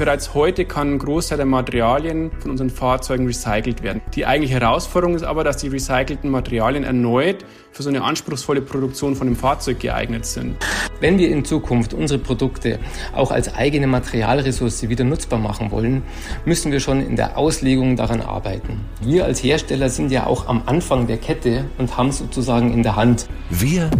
Bereits 0.00 0.32
heute 0.32 0.64
kann 0.64 0.94
ein 0.94 0.98
Großteil 0.98 1.36
der 1.36 1.44
Materialien 1.44 2.30
von 2.38 2.52
unseren 2.52 2.70
Fahrzeugen 2.70 3.26
recycelt 3.26 3.82
werden. 3.82 4.00
Die 4.14 4.24
eigentliche 4.24 4.54
Herausforderung 4.58 5.14
ist 5.14 5.24
aber, 5.24 5.44
dass 5.44 5.58
die 5.58 5.68
recycelten 5.68 6.30
Materialien 6.30 6.84
erneut 6.84 7.44
für 7.70 7.82
so 7.82 7.90
eine 7.90 8.02
anspruchsvolle 8.02 8.62
Produktion 8.62 9.14
von 9.14 9.26
einem 9.26 9.36
Fahrzeug 9.36 9.78
geeignet 9.78 10.24
sind. 10.24 10.56
Wenn 11.00 11.18
wir 11.18 11.28
in 11.28 11.44
Zukunft 11.44 11.92
unsere 11.92 12.18
Produkte 12.18 12.78
auch 13.14 13.30
als 13.30 13.54
eigene 13.54 13.86
Materialressource 13.88 14.88
wieder 14.88 15.04
nutzbar 15.04 15.38
machen 15.38 15.70
wollen, 15.70 16.02
müssen 16.46 16.72
wir 16.72 16.80
schon 16.80 17.06
in 17.06 17.16
der 17.16 17.36
Auslegung 17.36 17.96
daran 17.96 18.22
arbeiten. 18.22 18.80
Wir 19.02 19.26
als 19.26 19.44
Hersteller 19.44 19.90
sind 19.90 20.10
ja 20.10 20.24
auch 20.24 20.48
am 20.48 20.62
Anfang 20.64 21.08
der 21.08 21.18
Kette 21.18 21.66
und 21.76 21.98
haben 21.98 22.10
sozusagen 22.10 22.72
in 22.72 22.82
der 22.82 22.96
Hand. 22.96 23.28
Wir 23.50 23.90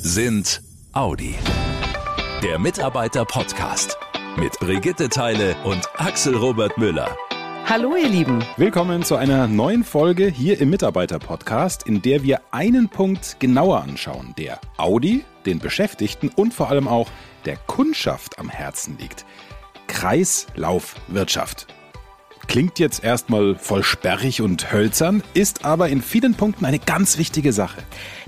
sind 0.00 0.62
Audi. 0.94 1.34
Der 2.42 2.58
Mitarbeiter-Podcast 2.58 3.98
mit 4.36 4.58
Brigitte 4.58 5.08
Teile 5.08 5.56
und 5.64 5.88
Axel 5.96 6.36
Robert 6.36 6.76
Müller. 6.76 7.16
Hallo 7.66 7.94
ihr 7.96 8.08
Lieben. 8.08 8.44
Willkommen 8.56 9.02
zu 9.02 9.16
einer 9.16 9.46
neuen 9.46 9.84
Folge 9.84 10.26
hier 10.26 10.60
im 10.60 10.70
Mitarbeiter-Podcast, 10.70 11.86
in 11.86 12.02
der 12.02 12.22
wir 12.22 12.40
einen 12.50 12.88
Punkt 12.88 13.38
genauer 13.38 13.82
anschauen, 13.82 14.34
der 14.36 14.60
Audi, 14.76 15.24
den 15.46 15.60
Beschäftigten 15.60 16.30
und 16.34 16.52
vor 16.52 16.68
allem 16.68 16.88
auch 16.88 17.08
der 17.44 17.56
Kundschaft 17.56 18.38
am 18.38 18.48
Herzen 18.48 18.98
liegt. 18.98 19.24
Kreislaufwirtschaft. 19.86 21.66
Klingt 22.46 22.78
jetzt 22.78 23.02
erstmal 23.02 23.56
voll 23.56 23.82
sperrig 23.82 24.40
und 24.40 24.72
hölzern, 24.72 25.22
ist 25.34 25.64
aber 25.64 25.88
in 25.88 26.02
vielen 26.02 26.34
Punkten 26.34 26.64
eine 26.64 26.78
ganz 26.78 27.18
wichtige 27.18 27.52
Sache. 27.52 27.82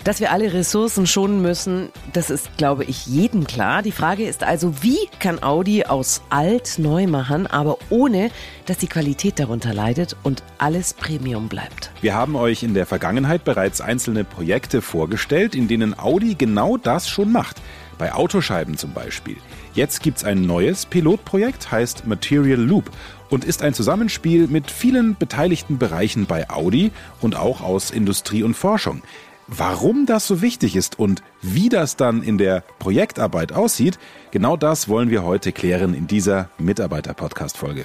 Dass 0.04 0.20
wir 0.20 0.30
alle 0.30 0.52
Ressourcen 0.52 1.06
schonen 1.06 1.42
müssen, 1.42 1.88
das 2.12 2.30
ist, 2.30 2.56
glaube 2.56 2.84
ich, 2.84 3.06
jedem 3.06 3.46
klar. 3.46 3.82
Die 3.82 3.92
Frage 3.92 4.26
ist 4.26 4.42
also, 4.42 4.82
wie 4.82 4.98
kann 5.18 5.42
Audi 5.42 5.84
aus 5.84 6.22
alt 6.30 6.78
neu 6.78 7.06
machen, 7.06 7.46
aber 7.46 7.78
ohne, 7.90 8.30
dass 8.66 8.78
die 8.78 8.86
Qualität 8.86 9.38
darunter 9.38 9.74
leidet 9.74 10.16
und 10.22 10.42
alles 10.58 10.94
Premium 10.94 11.48
bleibt? 11.48 11.90
Wir 12.00 12.14
haben 12.14 12.36
euch 12.36 12.62
in 12.62 12.74
der 12.74 12.86
Vergangenheit 12.86 13.44
bereits 13.44 13.80
einzelne 13.80 14.24
Projekte 14.24 14.80
vorgestellt, 14.80 15.54
in 15.54 15.68
denen 15.68 15.98
Audi 15.98 16.34
genau 16.36 16.76
das 16.76 17.08
schon 17.08 17.32
macht. 17.32 17.56
Bei 17.98 18.12
Autoscheiben 18.12 18.76
zum 18.76 18.92
Beispiel. 18.92 19.36
Jetzt 19.74 20.02
gibt 20.02 20.18
es 20.18 20.24
ein 20.24 20.42
neues 20.42 20.86
Pilotprojekt, 20.86 21.70
heißt 21.70 22.06
Material 22.06 22.58
Loop 22.58 22.90
und 23.30 23.44
ist 23.44 23.62
ein 23.62 23.74
Zusammenspiel 23.74 24.46
mit 24.48 24.70
vielen 24.70 25.16
beteiligten 25.16 25.78
Bereichen 25.78 26.26
bei 26.26 26.48
Audi 26.48 26.92
und 27.20 27.36
auch 27.36 27.60
aus 27.60 27.90
Industrie 27.90 28.42
und 28.42 28.54
Forschung. 28.54 29.02
Warum 29.48 30.06
das 30.06 30.26
so 30.26 30.42
wichtig 30.42 30.74
ist 30.74 30.98
und 30.98 31.22
wie 31.40 31.68
das 31.68 31.96
dann 31.96 32.22
in 32.22 32.36
der 32.36 32.64
Projektarbeit 32.78 33.52
aussieht, 33.52 33.98
genau 34.32 34.56
das 34.56 34.88
wollen 34.88 35.10
wir 35.10 35.24
heute 35.24 35.52
klären 35.52 35.94
in 35.94 36.06
dieser 36.08 36.50
Mitarbeiter-Podcast-Folge. 36.58 37.84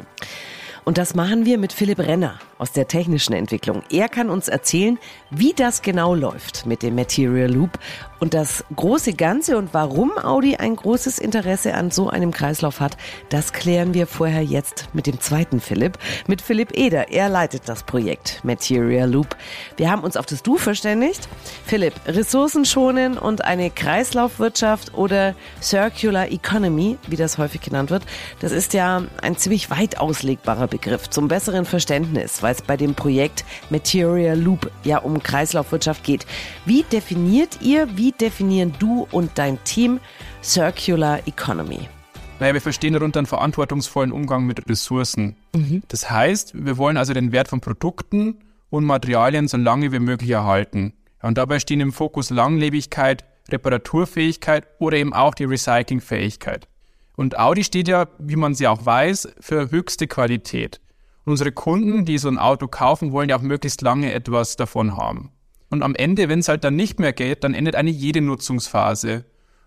Und 0.84 0.98
das 0.98 1.14
machen 1.14 1.46
wir 1.46 1.60
mit 1.60 1.74
Philipp 1.74 2.00
Renner 2.00 2.40
aus 2.62 2.72
der 2.72 2.88
technischen 2.88 3.34
Entwicklung. 3.34 3.82
Er 3.90 4.08
kann 4.08 4.30
uns 4.30 4.48
erzählen, 4.48 5.00
wie 5.32 5.54
das 5.54 5.82
genau 5.82 6.14
läuft 6.14 6.68
mit 6.68 6.84
dem 6.84 6.94
Material 6.94 7.52
Loop 7.52 7.80
und 8.20 8.36
das 8.36 8.64
große 8.76 9.14
Ganze 9.14 9.58
und 9.58 9.74
warum 9.74 10.16
Audi 10.16 10.56
ein 10.58 10.76
großes 10.76 11.18
Interesse 11.18 11.74
an 11.74 11.90
so 11.90 12.08
einem 12.08 12.30
Kreislauf 12.30 12.80
hat, 12.80 12.98
das 13.30 13.52
klären 13.52 13.96
wir 13.96 14.06
vorher 14.06 14.44
jetzt 14.44 14.90
mit 14.94 15.08
dem 15.08 15.20
zweiten 15.20 15.60
Philipp, 15.60 15.98
mit 16.28 16.40
Philipp 16.44 16.78
Eder. 16.78 17.10
Er 17.10 17.30
leitet 17.30 17.68
das 17.68 17.82
Projekt 17.82 18.42
Material 18.44 19.10
Loop. 19.10 19.36
Wir 19.76 19.90
haben 19.90 20.04
uns 20.04 20.16
auf 20.16 20.28
das 20.28 20.44
Du 20.44 20.58
verständigt. 20.58 21.28
Philipp, 21.66 21.96
Ressourcen 22.06 22.64
schonen 22.64 23.18
und 23.18 23.44
eine 23.44 23.72
Kreislaufwirtschaft 23.72 24.94
oder 24.94 25.34
Circular 25.60 26.32
Economy, 26.32 27.00
wie 27.08 27.16
das 27.16 27.40
häufig 27.40 27.62
genannt 27.62 27.90
wird, 27.90 28.04
das 28.40 28.52
ist 28.52 28.76
ja 28.76 29.02
ein 29.24 29.36
ziemlich 29.36 29.72
weit 29.72 29.98
auslegbarer 30.00 30.68
Begriff 30.68 31.10
zum 31.10 31.28
besseren 31.28 31.66
Verständnis, 31.66 32.44
weil 32.44 32.51
es 32.52 32.62
bei 32.62 32.78
dem 32.78 32.94
Projekt 32.94 33.46
Material 33.70 34.40
Loop 34.40 34.72
ja 34.84 35.00
um 35.00 35.22
Kreislaufwirtschaft 35.22 36.04
geht. 36.04 36.26
Wie 36.66 36.84
definiert 36.84 37.60
ihr, 37.62 37.88
wie 37.98 38.12
definieren 38.12 38.74
du 38.80 39.08
und 39.12 39.32
dein 39.36 39.64
Team 39.64 40.00
Circular 40.44 41.28
Economy? 41.28 41.80
Naja, 42.40 42.54
wir 42.56 42.62
verstehen 42.62 42.94
darunter 42.94 43.20
einen 43.20 43.28
verantwortungsvollen 43.28 44.12
Umgang 44.12 44.46
mit 44.46 44.68
Ressourcen. 44.68 45.36
Mhm. 45.54 45.84
Das 45.90 46.10
heißt, 46.10 46.66
wir 46.66 46.78
wollen 46.78 46.98
also 46.98 47.14
den 47.14 47.32
Wert 47.32 47.48
von 47.48 47.62
Produkten 47.62 48.40
und 48.72 48.84
Materialien 48.84 49.48
so 49.48 49.58
lange 49.58 49.92
wie 49.92 50.00
möglich 50.00 50.32
erhalten. 50.32 50.94
und 51.22 51.38
dabei 51.38 51.60
stehen 51.60 51.82
im 51.82 51.94
Fokus 51.94 52.32
Langlebigkeit, 52.32 53.26
Reparaturfähigkeit 53.50 54.66
oder 54.80 54.98
eben 54.98 55.14
auch 55.14 55.36
die 55.36 55.44
Recyclingfähigkeit. 55.44 56.68
Und 57.16 57.38
Audi 57.38 57.64
steht 57.64 57.88
ja, 57.88 58.08
wie 58.18 58.38
man 58.38 58.56
sie 58.56 58.68
auch 58.68 58.84
weiß, 58.84 59.36
für 59.40 59.70
höchste 59.70 60.08
Qualität. 60.08 60.82
Und 61.26 61.32
unsere 61.32 61.52
Kunden, 61.52 62.06
die 62.06 62.18
so 62.18 62.28
ein 62.28 62.40
Auto 62.40 62.68
kaufen, 62.68 63.12
wollen 63.12 63.30
ja 63.30 63.38
auch 63.38 63.42
möglichst 63.42 63.82
lange 63.82 64.14
etwas 64.14 64.56
davon 64.56 64.98
haben. 64.98 65.32
Und 65.70 65.84
am 65.84 65.96
Ende, 65.96 66.30
wenn 66.30 66.40
es 66.40 66.48
halt 66.48 66.64
dann 66.64 66.76
nicht 66.76 67.00
mehr 67.00 67.14
geht, 67.14 67.44
dann 67.44 67.54
endet 67.54 67.76
eine 67.76 67.92
jede 67.92 68.22
Nutzungsphase. 68.22 69.26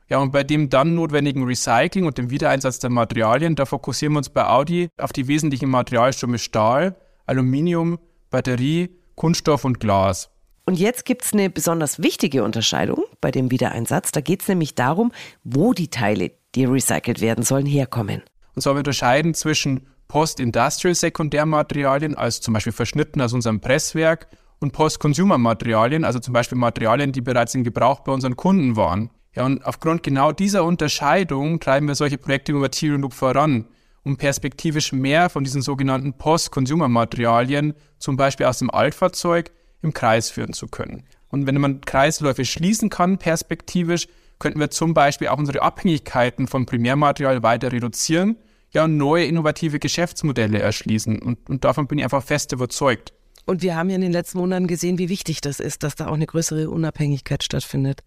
Ja, 0.09 0.19
und 0.19 0.33
bei 0.33 0.45
dem 0.45 0.69
dann 0.69 0.95
notwendigen 0.95 1.45
Recycling 1.45 2.05
und 2.05 2.19
dem 2.19 2.31
Wiedereinsatz 2.31 2.79
der 2.79 2.91
Materialien, 2.91 3.55
da 3.55 3.65
fokussieren 3.65 4.13
wir 4.13 4.19
uns 4.19 4.29
bei 4.29 4.47
Audi 4.47 4.89
auf 4.99 5.13
die 5.13 5.29
wesentlichen 5.29 5.71
Materialstoffe 5.71 6.39
Stahl, 6.41 6.97
Aluminium, 7.27 7.99
Batterie, 8.29 8.91
Kunststoff 9.15 9.65
und 9.65 9.81
Glas. 9.81 10.31
Und 10.67 10.79
jetzt 10.79 11.05
gibt 11.05 11.25
es 11.25 11.33
eine 11.33 11.49
besonders 11.51 12.03
wichtige 12.03 12.45
Unterscheidung 12.45 13.05
bei 13.21 13.31
dem 13.31 13.51
Wiedereinsatz. 13.51 14.13
Da 14.13 14.21
geht 14.21 14.43
es 14.43 14.49
nämlich 14.49 14.75
darum, 14.75 15.13
wo 15.43 15.73
die 15.73 15.89
Teile, 15.89 16.33
die 16.55 16.65
recycelt 16.65 17.21
werden 17.21 17.45
sollen, 17.45 17.67
herkommen. 17.67 18.23
Und 18.55 18.63
zwar 18.63 18.75
wir 18.75 18.79
unterscheiden 18.79 19.35
zwischen 19.35 19.87
Post-Industrial-Sekundärmaterialien, 20.09 22.15
also 22.15 22.41
zum 22.41 22.55
Beispiel 22.55 22.73
verschnitten 22.73 23.21
aus 23.21 23.33
unserem 23.33 23.61
Presswerk, 23.61 24.29
und 24.61 24.73
Post-Consumer-Materialien, 24.73 26.05
also 26.05 26.19
zum 26.19 26.33
Beispiel 26.33 26.59
Materialien, 26.59 27.13
die 27.13 27.21
bereits 27.21 27.55
in 27.55 27.65
Gebrauch 27.65 28.01
bei 28.01 28.13
unseren 28.13 28.37
Kunden 28.37 28.77
waren. 28.77 29.11
Ja, 29.35 29.45
und 29.45 29.65
aufgrund 29.67 30.03
genau 30.03 30.33
dieser 30.33 30.65
Unterscheidung 30.65 31.61
treiben 31.61 31.89
wir 31.89 31.95
solche 31.95 32.19
Projekte 32.19 32.53
über 32.53 32.63
Material 32.63 33.01
Loop 33.01 33.13
voran, 33.13 33.67
um 34.05 34.17
perspektivisch 34.17 34.93
mehr 34.93 35.29
von 35.29 35.45
diesen 35.45 35.61
sogenannten 35.61 36.17
Post-Consumer-Materialien, 36.17 37.75
zum 37.99 38.17
Beispiel 38.17 38.47
aus 38.47 38.59
dem 38.59 38.71
Altfahrzeug, 38.71 39.51
im 39.83 39.93
Kreis 39.93 40.31
führen 40.31 40.53
zu 40.53 40.69
können. 40.69 41.05
Und 41.29 41.47
wenn 41.47 41.61
man 41.61 41.81
Kreisläufe 41.81 42.45
schließen 42.45 42.91
kann, 42.91 43.19
perspektivisch, 43.19 44.07
könnten 44.39 44.61
wir 44.61 44.71
zum 44.71 44.95
Beispiel 44.95 45.29
auch 45.29 45.39
unsere 45.39 45.63
Abhängigkeiten 45.63 46.47
vom 46.47 46.65
Primärmaterial 46.65 47.43
weiter 47.43 47.73
reduzieren, 47.73 48.37
ja, 48.75 48.89
neue 48.89 49.25
innovative 49.25 49.79
Geschäftsmodelle 49.79 50.59
erschließen. 50.59 51.21
Und, 51.21 51.49
und 51.49 51.65
davon 51.65 51.87
bin 51.87 51.99
ich 51.99 52.05
einfach 52.05 52.23
fest 52.23 52.53
überzeugt. 52.53 53.13
Und 53.47 53.63
wir 53.63 53.77
haben 53.77 53.91
ja 53.91 53.97
in 53.97 54.03
den 54.03 54.13
letzten 54.13 54.39
Monaten 54.39 54.67
gesehen, 54.67 54.99
wie 54.99 55.09
wichtig 55.09 55.41
das 55.41 55.61
ist, 55.61 55.83
dass 55.83 55.97
da 55.97 56.09
auch 56.09 56.15
eine 56.15 56.27
größere 56.27 56.71
Unabhängigkeit 56.71 57.45
stattfindet. 57.45 58.01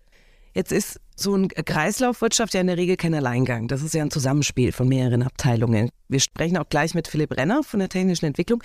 Jetzt 0.54 0.72
ist 0.72 1.00
so 1.16 1.36
eine 1.36 1.48
Kreislaufwirtschaft 1.50 2.56
ja 2.56 2.62
in 2.62 2.68
der 2.68 2.78
Regel 2.78 2.98
kein 2.98 3.14
Alleingang. 3.14 3.68
Das 3.68 3.84
ist 3.84 3.94
ja 3.94 4.02
ein 4.02 4.10
Zusammenspiel 4.10 4.72
von 4.72 4.88
mehreren 4.88 5.22
Abteilungen. 5.22 5.90
Wir 6.08 6.20
sprechen 6.20 6.58
auch 6.58 6.68
gleich 6.68 6.96
mit 6.96 7.08
Philipp 7.08 7.38
Renner 7.38 7.62
von 7.64 7.80
der 7.80 7.90
technischen 7.90 8.26
Entwicklung. 8.26 8.64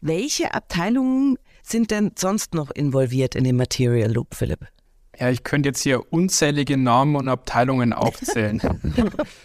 Welche 0.00 0.54
Abteilungen 0.54 1.38
sind 1.64 1.90
denn 1.90 2.12
sonst 2.16 2.54
noch 2.54 2.70
involviert 2.70 3.34
in 3.34 3.42
dem 3.42 3.56
Material 3.56 4.12
Loop, 4.12 4.34
Philipp? 4.34 4.68
Ja, 5.18 5.30
ich 5.30 5.44
könnte 5.44 5.68
jetzt 5.68 5.82
hier 5.82 6.12
unzählige 6.12 6.76
Namen 6.76 7.16
und 7.16 7.28
Abteilungen 7.28 7.92
aufzählen. 7.92 8.60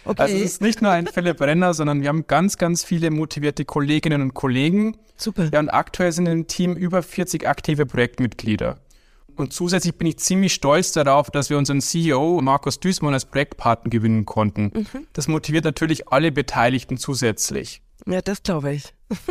okay. 0.04 0.22
Also 0.22 0.34
es 0.34 0.42
ist 0.42 0.62
nicht 0.62 0.82
nur 0.82 0.90
ein 0.90 1.06
Philipp 1.06 1.40
Renner, 1.40 1.74
sondern 1.74 2.02
wir 2.02 2.08
haben 2.08 2.26
ganz, 2.26 2.56
ganz 2.56 2.84
viele 2.84 3.10
motivierte 3.10 3.64
Kolleginnen 3.64 4.22
und 4.22 4.34
Kollegen. 4.34 4.96
Super. 5.16 5.48
Ja, 5.52 5.60
und 5.60 5.68
aktuell 5.68 6.12
sind 6.12 6.26
im 6.26 6.46
Team 6.46 6.74
über 6.74 7.02
40 7.02 7.46
aktive 7.46 7.86
Projektmitglieder. 7.86 8.78
Und 9.36 9.52
zusätzlich 9.52 9.94
bin 9.94 10.08
ich 10.08 10.18
ziemlich 10.18 10.52
stolz 10.52 10.90
darauf, 10.92 11.30
dass 11.30 11.48
wir 11.48 11.58
unseren 11.58 11.80
CEO 11.80 12.40
Markus 12.42 12.80
Düßmann 12.80 13.14
als 13.14 13.24
Projektpartner 13.24 13.88
gewinnen 13.88 14.26
konnten. 14.26 14.72
Mhm. 14.74 15.06
Das 15.12 15.28
motiviert 15.28 15.64
natürlich 15.64 16.08
alle 16.08 16.32
Beteiligten 16.32 16.96
zusätzlich. 16.96 17.82
Ja, 18.08 18.22
das 18.22 18.42
glaube 18.42 18.72
ich. 18.72 18.94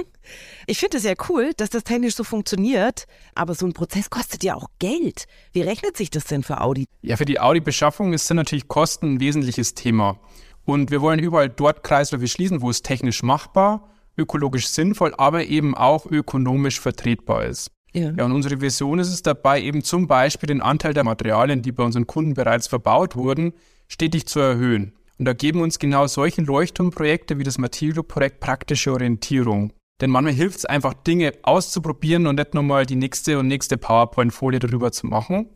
Ich 0.70 0.80
finde 0.80 0.98
es 0.98 1.06
ja 1.06 1.14
cool, 1.30 1.54
dass 1.56 1.70
das 1.70 1.86
technisch 1.86 2.16
so 2.16 2.26
funktioniert, 2.26 3.06
aber 3.36 3.56
so 3.56 3.66
ein 3.66 3.72
Prozess 3.72 4.10
kostet 4.10 4.44
ja 4.44 4.56
auch 4.56 4.68
Geld. 4.80 5.26
Wie 5.54 5.62
rechnet 5.62 5.96
sich 5.96 6.10
das 6.10 6.26
denn 6.26 6.44
für 6.44 6.60
Audi? 6.60 6.84
Ja, 7.02 7.16
für 7.16 7.24
die 7.24 7.40
Audi-Beschaffung 7.40 8.12
ist 8.12 8.30
natürlich 8.34 8.68
Kosten 8.68 9.14
ein 9.14 9.20
wesentliches 9.22 9.76
Thema. 9.76 10.20
Und 10.66 10.92
wir 10.92 11.00
wollen 11.00 11.20
überall 11.20 11.48
dort 11.48 11.86
Kreisläufe 11.86 12.28
schließen, 12.28 12.62
wo 12.62 12.70
es 12.70 12.82
technisch 12.82 13.24
machbar, 13.24 13.90
ökologisch 14.18 14.68
sinnvoll, 14.68 15.14
aber 15.18 15.46
eben 15.46 15.74
auch 15.76 16.06
ökonomisch 16.06 16.82
vertretbar 16.82 17.46
ist. 17.46 17.72
Ja. 17.94 18.12
ja, 18.12 18.26
und 18.26 18.34
unsere 18.34 18.60
Vision 18.60 19.00
ist 19.00 19.14
es 19.14 19.24
dabei, 19.24 19.62
eben 19.62 19.82
zum 19.84 20.08
Beispiel 20.08 20.48
den 20.48 20.62
Anteil 20.62 20.94
der 20.94 21.06
Materialien, 21.06 21.62
die 21.62 21.72
bei 21.72 21.86
unseren 21.86 22.06
Kunden 22.06 22.34
bereits 22.34 22.68
verbaut 22.68 23.16
wurden, 23.16 23.54
stetig 23.88 24.28
zu 24.28 24.42
erhöhen. 24.42 24.97
Und 25.18 25.26
da 25.26 25.34
geben 25.34 25.62
uns 25.62 25.80
genau 25.80 26.08
solche 26.08 26.42
Leuchtturmprojekte 26.42 27.40
wie 27.40 27.44
das 27.44 27.58
Material-Projekt 27.58 28.40
praktische 28.40 28.92
Orientierung. 28.92 29.74
Denn 30.00 30.12
manchmal 30.12 30.34
hilft 30.34 30.60
es 30.60 30.66
einfach, 30.66 30.94
Dinge 30.94 31.34
auszuprobieren 31.42 32.28
und 32.28 32.36
nicht 32.36 32.54
nochmal 32.54 32.86
die 32.86 32.96
nächste 32.96 33.40
und 33.40 33.48
nächste 33.48 33.78
PowerPoint-Folie 33.78 34.60
darüber 34.60 34.92
zu 34.92 35.08
machen. 35.08 35.48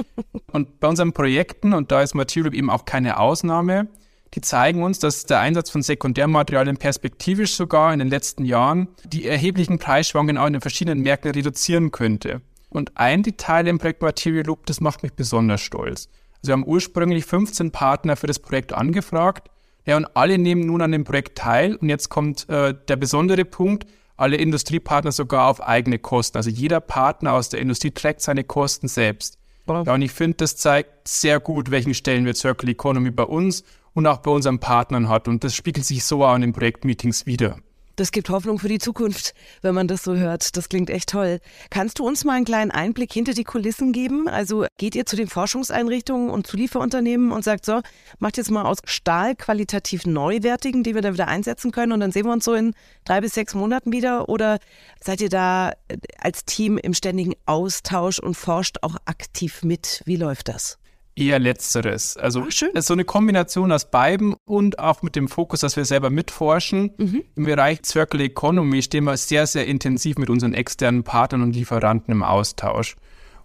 und 0.52 0.80
bei 0.80 0.88
unseren 0.88 1.12
Projekten, 1.12 1.74
und 1.74 1.92
da 1.92 2.00
ist 2.00 2.14
Material 2.14 2.54
eben 2.54 2.70
auch 2.70 2.86
keine 2.86 3.18
Ausnahme, 3.18 3.88
die 4.34 4.40
zeigen 4.40 4.82
uns, 4.82 5.00
dass 5.00 5.26
der 5.26 5.40
Einsatz 5.40 5.70
von 5.70 5.82
Sekundärmaterialien 5.82 6.76
perspektivisch 6.76 7.54
sogar 7.54 7.92
in 7.92 7.98
den 7.98 8.08
letzten 8.08 8.44
Jahren 8.44 8.88
die 9.04 9.26
erheblichen 9.26 9.78
Preisschwankungen 9.78 10.38
auch 10.38 10.46
in 10.46 10.54
den 10.54 10.62
verschiedenen 10.62 11.00
Märkten 11.00 11.32
reduzieren 11.32 11.90
könnte. 11.90 12.40
Und 12.70 12.96
ein 12.96 13.22
Detail 13.24 13.66
im 13.66 13.78
Projekt 13.78 14.00
Material 14.00 14.46
Loop, 14.46 14.64
das 14.66 14.80
macht 14.80 15.02
mich 15.02 15.12
besonders 15.12 15.60
stolz. 15.60 16.08
Also 16.42 16.48
wir 16.48 16.52
haben 16.54 16.66
ursprünglich 16.66 17.24
15 17.26 17.70
Partner 17.70 18.16
für 18.16 18.26
das 18.26 18.38
Projekt 18.38 18.72
angefragt. 18.72 19.48
Ja, 19.86 19.96
und 19.96 20.06
alle 20.14 20.38
nehmen 20.38 20.66
nun 20.66 20.82
an 20.82 20.92
dem 20.92 21.04
Projekt 21.04 21.38
teil. 21.38 21.76
Und 21.76 21.88
jetzt 21.88 22.08
kommt 22.08 22.48
äh, 22.48 22.74
der 22.88 22.96
besondere 22.96 23.44
Punkt, 23.44 23.86
alle 24.16 24.36
Industriepartner 24.36 25.12
sogar 25.12 25.48
auf 25.48 25.62
eigene 25.62 25.98
Kosten. 25.98 26.36
Also 26.36 26.50
jeder 26.50 26.80
Partner 26.80 27.32
aus 27.32 27.48
der 27.48 27.60
Industrie 27.60 27.90
trägt 27.90 28.20
seine 28.20 28.44
Kosten 28.44 28.88
selbst. 28.88 29.38
Wow. 29.66 29.86
Ja, 29.86 29.94
und 29.94 30.02
ich 30.02 30.12
finde, 30.12 30.38
das 30.38 30.56
zeigt 30.56 31.08
sehr 31.08 31.40
gut, 31.40 31.70
welchen 31.70 31.94
Stellenwert 31.94 32.36
Circle 32.36 32.68
Economy 32.68 33.10
bei 33.10 33.22
uns 33.22 33.64
und 33.94 34.06
auch 34.06 34.18
bei 34.18 34.30
unseren 34.30 34.58
Partnern 34.58 35.08
hat. 35.08 35.28
Und 35.28 35.44
das 35.44 35.54
spiegelt 35.54 35.86
sich 35.86 36.04
so 36.04 36.24
auch 36.24 36.34
in 36.34 36.42
den 36.42 36.52
Projektmeetings 36.52 37.26
wieder. 37.26 37.56
Das 38.00 38.12
gibt 38.12 38.30
Hoffnung 38.30 38.58
für 38.58 38.68
die 38.68 38.78
Zukunft, 38.78 39.34
wenn 39.60 39.74
man 39.74 39.86
das 39.86 40.02
so 40.02 40.16
hört. 40.16 40.56
Das 40.56 40.70
klingt 40.70 40.88
echt 40.88 41.10
toll. 41.10 41.38
Kannst 41.68 41.98
du 41.98 42.06
uns 42.06 42.24
mal 42.24 42.32
einen 42.32 42.46
kleinen 42.46 42.70
Einblick 42.70 43.12
hinter 43.12 43.34
die 43.34 43.44
Kulissen 43.44 43.92
geben? 43.92 44.26
Also 44.26 44.64
geht 44.78 44.94
ihr 44.94 45.04
zu 45.04 45.16
den 45.16 45.28
Forschungseinrichtungen 45.28 46.30
und 46.30 46.46
Zulieferunternehmen 46.46 47.30
und 47.30 47.44
sagt 47.44 47.66
so, 47.66 47.82
macht 48.18 48.38
jetzt 48.38 48.50
mal 48.50 48.64
aus 48.64 48.78
Stahl 48.86 49.36
qualitativ 49.36 50.06
neuwertigen, 50.06 50.82
die 50.82 50.94
wir 50.94 51.02
da 51.02 51.12
wieder 51.12 51.28
einsetzen 51.28 51.72
können 51.72 51.92
und 51.92 52.00
dann 52.00 52.10
sehen 52.10 52.24
wir 52.24 52.32
uns 52.32 52.46
so 52.46 52.54
in 52.54 52.72
drei 53.04 53.20
bis 53.20 53.34
sechs 53.34 53.52
Monaten 53.52 53.92
wieder? 53.92 54.30
Oder 54.30 54.60
seid 55.04 55.20
ihr 55.20 55.28
da 55.28 55.74
als 56.16 56.46
Team 56.46 56.78
im 56.78 56.94
ständigen 56.94 57.34
Austausch 57.44 58.18
und 58.18 58.34
forscht 58.34 58.78
auch 58.80 58.96
aktiv 59.04 59.62
mit? 59.62 60.00
Wie 60.06 60.16
läuft 60.16 60.48
das? 60.48 60.79
Eher 61.16 61.38
letzteres. 61.38 62.16
Also 62.16 62.44
Ach, 62.46 62.52
schön. 62.52 62.70
so 62.76 62.94
eine 62.94 63.04
Kombination 63.04 63.72
aus 63.72 63.90
beiden 63.90 64.34
und 64.44 64.78
auch 64.78 65.02
mit 65.02 65.16
dem 65.16 65.28
Fokus, 65.28 65.60
dass 65.60 65.76
wir 65.76 65.84
selber 65.84 66.08
mitforschen. 66.10 66.92
Mhm. 66.96 67.24
Im 67.36 67.44
Bereich 67.44 67.80
Circle 67.84 68.20
Economy 68.20 68.82
stehen 68.82 69.04
wir 69.04 69.16
sehr, 69.16 69.46
sehr 69.46 69.66
intensiv 69.66 70.18
mit 70.18 70.30
unseren 70.30 70.54
externen 70.54 71.02
Partnern 71.02 71.42
und 71.42 71.54
Lieferanten 71.54 72.12
im 72.12 72.22
Austausch. 72.22 72.96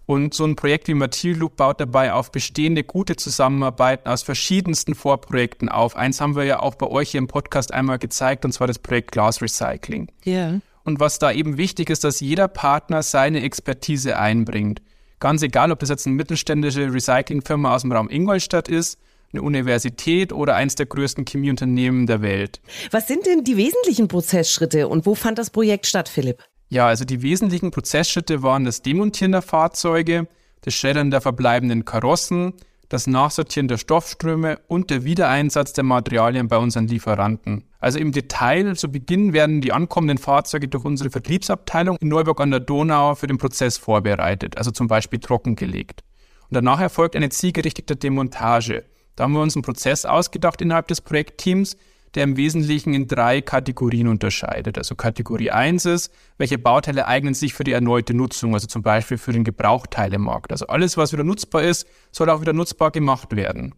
Und 0.06 0.34
so 0.34 0.44
ein 0.44 0.54
Projekt 0.54 0.86
wie 0.86 0.94
Material 0.94 1.36
Loop 1.40 1.56
baut 1.56 1.80
dabei 1.80 2.12
auf 2.12 2.30
bestehende 2.30 2.84
gute 2.84 3.16
Zusammenarbeiten 3.16 4.08
aus 4.08 4.22
verschiedensten 4.22 4.94
Vorprojekten 4.94 5.68
auf. 5.68 5.96
Eins 5.96 6.20
haben 6.20 6.36
wir 6.36 6.44
ja 6.44 6.60
auch 6.60 6.76
bei 6.76 6.86
euch 6.86 7.10
hier 7.10 7.18
im 7.18 7.26
Podcast 7.26 7.74
einmal 7.74 7.98
gezeigt, 7.98 8.44
und 8.44 8.52
zwar 8.52 8.68
das 8.68 8.78
Projekt 8.78 9.10
Glass 9.10 9.42
Recycling. 9.42 10.06
Ja. 10.24 10.32
Yeah. 10.32 10.60
Und 10.84 11.00
was 11.00 11.18
da 11.18 11.32
eben 11.32 11.56
wichtig 11.56 11.90
ist, 11.90 12.04
dass 12.04 12.20
jeder 12.20 12.46
Partner 12.46 13.02
seine 13.02 13.42
Expertise 13.42 14.16
einbringt. 14.16 14.80
Ganz 15.18 15.42
egal, 15.42 15.72
ob 15.72 15.78
das 15.78 15.88
jetzt 15.88 16.06
eine 16.06 16.16
mittelständische 16.16 16.92
Recyclingfirma 16.92 17.74
aus 17.74 17.82
dem 17.82 17.92
Raum 17.92 18.10
Ingolstadt 18.10 18.68
ist, 18.68 18.98
eine 19.32 19.42
Universität 19.42 20.32
oder 20.32 20.54
eins 20.54 20.74
der 20.74 20.86
größten 20.86 21.24
Chemieunternehmen 21.24 22.06
der 22.06 22.22
Welt. 22.22 22.60
Was 22.90 23.08
sind 23.08 23.26
denn 23.26 23.44
die 23.44 23.56
wesentlichen 23.56 24.08
Prozessschritte 24.08 24.88
und 24.88 25.06
wo 25.06 25.14
fand 25.14 25.38
das 25.38 25.50
Projekt 25.50 25.86
statt, 25.86 26.08
Philipp? 26.08 26.42
Ja, 26.68 26.86
also 26.86 27.04
die 27.04 27.22
wesentlichen 27.22 27.70
Prozessschritte 27.70 28.42
waren 28.42 28.64
das 28.64 28.82
Demontieren 28.82 29.32
der 29.32 29.42
Fahrzeuge, 29.42 30.26
das 30.62 30.74
Schreddern 30.74 31.10
der 31.10 31.20
verbleibenden 31.20 31.84
Karossen, 31.84 32.54
das 32.88 33.06
Nachsortieren 33.06 33.68
der 33.68 33.78
Stoffströme 33.78 34.60
und 34.68 34.90
der 34.90 35.04
Wiedereinsatz 35.04 35.72
der 35.72 35.84
Materialien 35.84 36.48
bei 36.48 36.56
unseren 36.56 36.86
Lieferanten. 36.86 37.64
Also 37.78 37.98
im 37.98 38.12
Detail 38.12 38.76
zu 38.76 38.90
Beginn 38.90 39.32
werden 39.32 39.60
die 39.60 39.72
ankommenden 39.72 40.18
Fahrzeuge 40.18 40.68
durch 40.68 40.84
unsere 40.84 41.10
Vertriebsabteilung 41.10 41.96
in 42.00 42.08
Neuburg 42.08 42.40
an 42.40 42.50
der 42.50 42.60
Donau 42.60 43.14
für 43.14 43.26
den 43.26 43.38
Prozess 43.38 43.78
vorbereitet, 43.78 44.56
also 44.58 44.70
zum 44.70 44.86
Beispiel 44.86 45.18
trockengelegt. 45.18 46.02
Und 46.48 46.54
danach 46.54 46.80
erfolgt 46.80 47.16
eine 47.16 47.28
zielgerichtete 47.28 47.96
Demontage. 47.96 48.84
Da 49.16 49.24
haben 49.24 49.32
wir 49.32 49.40
uns 49.40 49.56
einen 49.56 49.62
Prozess 49.62 50.04
ausgedacht 50.04 50.60
innerhalb 50.60 50.88
des 50.88 51.00
Projektteams, 51.00 51.76
der 52.16 52.24
im 52.24 52.36
Wesentlichen 52.36 52.94
in 52.94 53.06
drei 53.06 53.40
Kategorien 53.40 54.08
unterscheidet. 54.08 54.78
Also 54.78 54.94
Kategorie 54.94 55.50
1 55.50 55.84
ist, 55.84 56.12
welche 56.38 56.58
Bauteile 56.58 57.06
eignen 57.06 57.34
sich 57.34 57.54
für 57.54 57.64
die 57.64 57.72
erneute 57.72 58.14
Nutzung, 58.14 58.54
also 58.54 58.66
zum 58.66 58.82
Beispiel 58.82 59.18
für 59.18 59.32
den 59.32 59.44
Gebrauchteilemarkt. 59.44 60.50
Also 60.50 60.66
alles, 60.66 60.96
was 60.96 61.12
wieder 61.12 61.24
nutzbar 61.24 61.62
ist, 61.62 61.86
soll 62.10 62.30
auch 62.30 62.40
wieder 62.40 62.54
nutzbar 62.54 62.90
gemacht 62.90 63.36
werden. 63.36 63.74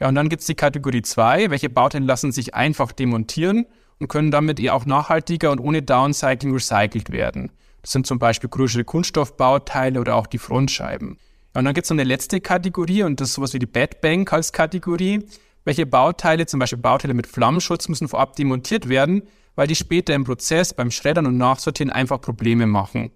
Ja, 0.00 0.08
und 0.08 0.16
dann 0.16 0.28
gibt 0.28 0.40
es 0.40 0.46
die 0.46 0.54
Kategorie 0.54 1.02
2, 1.02 1.50
welche 1.50 1.70
Bauteile 1.70 2.04
lassen 2.04 2.32
sich 2.32 2.54
einfach 2.54 2.90
demontieren 2.90 3.66
und 4.00 4.08
können 4.08 4.30
damit 4.30 4.58
eher 4.58 4.74
auch 4.74 4.86
nachhaltiger 4.86 5.52
und 5.52 5.60
ohne 5.60 5.82
Downcycling 5.82 6.52
recycelt 6.52 7.12
werden. 7.12 7.52
Das 7.82 7.92
sind 7.92 8.06
zum 8.06 8.18
Beispiel 8.18 8.50
größere 8.50 8.84
Kunststoffbauteile 8.84 10.00
oder 10.00 10.16
auch 10.16 10.26
die 10.26 10.38
Frontscheiben. 10.38 11.18
Ja, 11.54 11.60
und 11.60 11.66
dann 11.66 11.74
gibt 11.74 11.84
es 11.84 11.90
noch 11.90 11.96
eine 11.96 12.04
letzte 12.04 12.40
Kategorie 12.40 13.04
und 13.04 13.20
das 13.20 13.28
ist 13.28 13.34
sowas 13.34 13.54
wie 13.54 13.58
die 13.58 13.66
Bad 13.66 14.00
Bank 14.00 14.32
als 14.32 14.52
Kategorie 14.52 15.24
welche 15.64 15.86
Bauteile, 15.86 16.46
zum 16.46 16.60
Beispiel 16.60 16.78
Bauteile 16.78 17.14
mit 17.14 17.26
Flammenschutz, 17.26 17.88
müssen 17.88 18.08
vorab 18.08 18.36
demontiert 18.36 18.88
werden, 18.88 19.22
weil 19.54 19.66
die 19.66 19.74
später 19.74 20.14
im 20.14 20.24
Prozess 20.24 20.74
beim 20.74 20.90
Schreddern 20.90 21.26
und 21.26 21.36
Nachsortieren 21.36 21.90
einfach 21.90 22.20
Probleme 22.20 22.66
machen. 22.66 23.10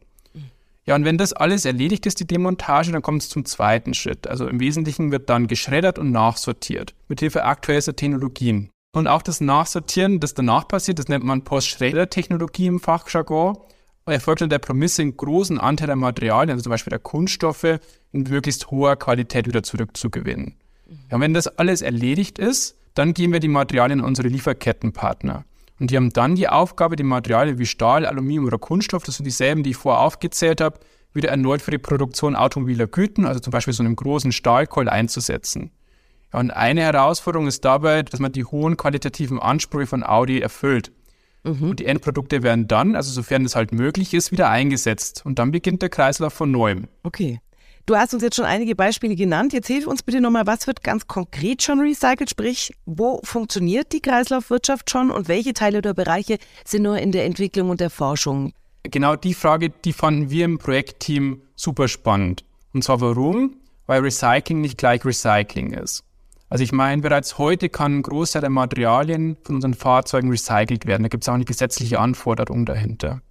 Ja, 0.87 0.95
und 0.95 1.05
wenn 1.05 1.19
das 1.19 1.35
alles 1.35 1.67
erledigt 1.67 2.07
ist, 2.07 2.19
die 2.19 2.27
Demontage, 2.27 2.93
dann 2.93 3.03
kommt 3.03 3.23
es 3.23 3.29
zum 3.29 3.45
zweiten 3.45 3.93
Schritt. 3.93 4.27
Also 4.27 4.49
im 4.49 4.59
Wesentlichen 4.59 5.13
wird 5.13 5.29
dann 5.29 5.47
geschreddert 5.47 5.99
und 5.99 6.13
nachsortiert, 6.13 6.95
mithilfe 7.09 7.45
aktueller 7.45 7.95
Technologien. 7.95 8.71
Und 8.97 9.07
auch 9.07 9.21
das 9.21 9.43
Nachsortieren, 9.43 10.19
das 10.19 10.33
danach 10.33 10.67
passiert, 10.67 10.99
das 10.99 11.09
nennt 11.09 11.25
man 11.25 11.45
Post-Schredder-Technologie 11.45 12.69
im 12.69 12.81
Fachjargon, 12.81 13.59
erfolgt 14.07 14.41
unter 14.41 14.59
der 14.59 14.65
Prämisse, 14.67 15.03
einen 15.03 15.17
großen 15.17 15.61
Anteil 15.61 15.89
der 15.89 15.97
Materialien, 15.97 16.53
also 16.53 16.63
zum 16.63 16.71
Beispiel 16.71 16.91
der 16.91 16.99
Kunststoffe, 16.99 17.79
in 18.13 18.23
möglichst 18.23 18.71
hoher 18.71 18.97
Qualität 18.97 19.47
wieder 19.47 19.63
zurückzugewinnen. 19.63 20.57
Ja, 21.11 21.21
wenn 21.21 21.35
das 21.35 21.47
alles 21.47 21.83
erledigt 21.83 22.39
ist, 22.39 22.77
dann 22.95 23.15
geben 23.15 23.33
wir 23.33 23.41
die 23.41 23.49
Materialien 23.49 24.01
an 24.01 24.07
unsere 24.07 24.29
Lieferkettenpartner. 24.29 25.45
Und 25.79 25.91
die 25.91 25.97
haben 25.97 26.11
dann 26.11 26.35
die 26.35 26.49
Aufgabe, 26.49 26.97
die 26.97 27.05
Materialien 27.05 27.59
wie 27.59 27.67
Stahl, 27.67 28.05
Aluminium 28.05 28.47
oder 28.47 28.59
Kunststoff, 28.59 29.05
das 29.05 29.17
sind 29.17 29.25
dieselben, 29.25 29.63
die 29.63 29.71
ich 29.71 29.77
vorher 29.77 30.01
aufgezählt 30.03 30.61
habe, 30.61 30.81
wieder 31.13 31.29
erneut 31.29 31.63
für 31.63 31.71
die 31.71 31.79
Produktion 31.79 32.37
automobiler 32.37 32.87
Güten, 32.87 33.25
also 33.25 33.41
zum 33.41 33.51
Beispiel 33.51 33.75
so 33.75 33.83
einem 33.83 33.97
großen 33.97 34.33
Stahlkeul 34.33 34.89
einzusetzen. 34.89 35.71
Ja, 36.33 36.41
und 36.41 36.51
eine 36.51 36.83
Herausforderung 36.83 37.47
ist 37.47 37.65
dabei, 37.65 38.03
dass 38.03 38.21
man 38.21 38.33
die 38.33 38.45
hohen 38.45 38.77
qualitativen 38.77 39.39
Ansprüche 39.39 39.87
von 39.87 40.05
Audi 40.05 40.41
erfüllt. 40.41 40.93
Mhm. 41.45 41.71
Und 41.71 41.81
die 41.81 41.87
Endprodukte 41.87 42.43
werden 42.43 42.69
dann, 42.69 42.97
also 42.97 43.11
sofern 43.13 43.45
es 43.45 43.57
halt 43.57 43.73
möglich 43.73 44.13
ist, 44.13 44.33
wieder 44.33 44.51
eingesetzt. 44.51 45.25
Und 45.25 45.39
dann 45.39 45.53
beginnt 45.53 45.83
der 45.83 45.89
Kreislauf 45.89 46.35
von 46.35 46.51
neuem. 46.51 46.89
Okay. 47.03 47.41
Du 47.89 47.97
hast 47.97 48.13
uns 48.13 48.23
jetzt 48.23 48.37
schon 48.37 48.45
einige 48.45 48.77
Beispiele 48.77 49.17
genannt. 49.17 49.55
Jetzt 49.55 49.67
hilf 49.67 49.87
uns 49.87 50.03
bitte 50.03 50.21
nochmal, 50.21 50.47
was 50.47 50.67
wird 50.67 50.85
ganz 50.85 51.07
konkret 51.07 51.63
schon 51.63 51.81
recycelt? 51.81 52.29
Sprich, 52.29 52.75
wo 52.85 53.19
funktioniert 53.25 53.95
die 53.95 54.03
Kreislaufwirtschaft 54.03 54.91
schon 54.91 55.11
und 55.11 55.27
welche 55.27 55.55
Teile 55.55 55.79
oder 55.79 55.95
Bereiche 55.95 56.37
sind 56.67 56.83
nur 56.83 56.99
in 56.99 57.13
der 57.13 57.25
Entwicklung 57.25 57.71
und 57.71 57.81
der 57.81 57.89
Forschung? 57.89 58.53
Genau 58.83 59.17
die 59.17 59.33
Frage, 59.33 59.71
die 59.71 59.95
fanden 59.95 60.29
wir 60.29 60.45
im 60.45 60.59
Projektteam 60.59 61.41
super 61.57 61.89
spannend. 61.89 62.45
Und 62.75 62.85
zwar 62.85 63.01
warum? 63.01 63.57
Weil 63.87 64.03
Recycling 64.03 64.61
nicht 64.61 64.77
gleich 64.77 65.03
Recycling 65.07 65.73
ist. 65.73 66.05
Also 66.51 66.65
ich 66.65 66.73
meine, 66.73 67.01
bereits 67.01 67.39
heute 67.39 67.71
kann 67.71 68.01
ein 68.01 68.03
Großteil 68.03 68.43
der 68.43 68.51
Materialien 68.51 69.39
von 69.45 69.55
unseren 69.55 69.73
Fahrzeugen 69.73 70.29
recycelt 70.29 70.85
werden. 70.85 71.05
Da 71.05 71.09
gibt 71.09 71.25
es 71.25 71.29
auch 71.31 71.35
eine 71.35 71.47
gesetzliche 71.47 72.01
Anforderung 72.01 72.67
dahinter. 72.67 73.23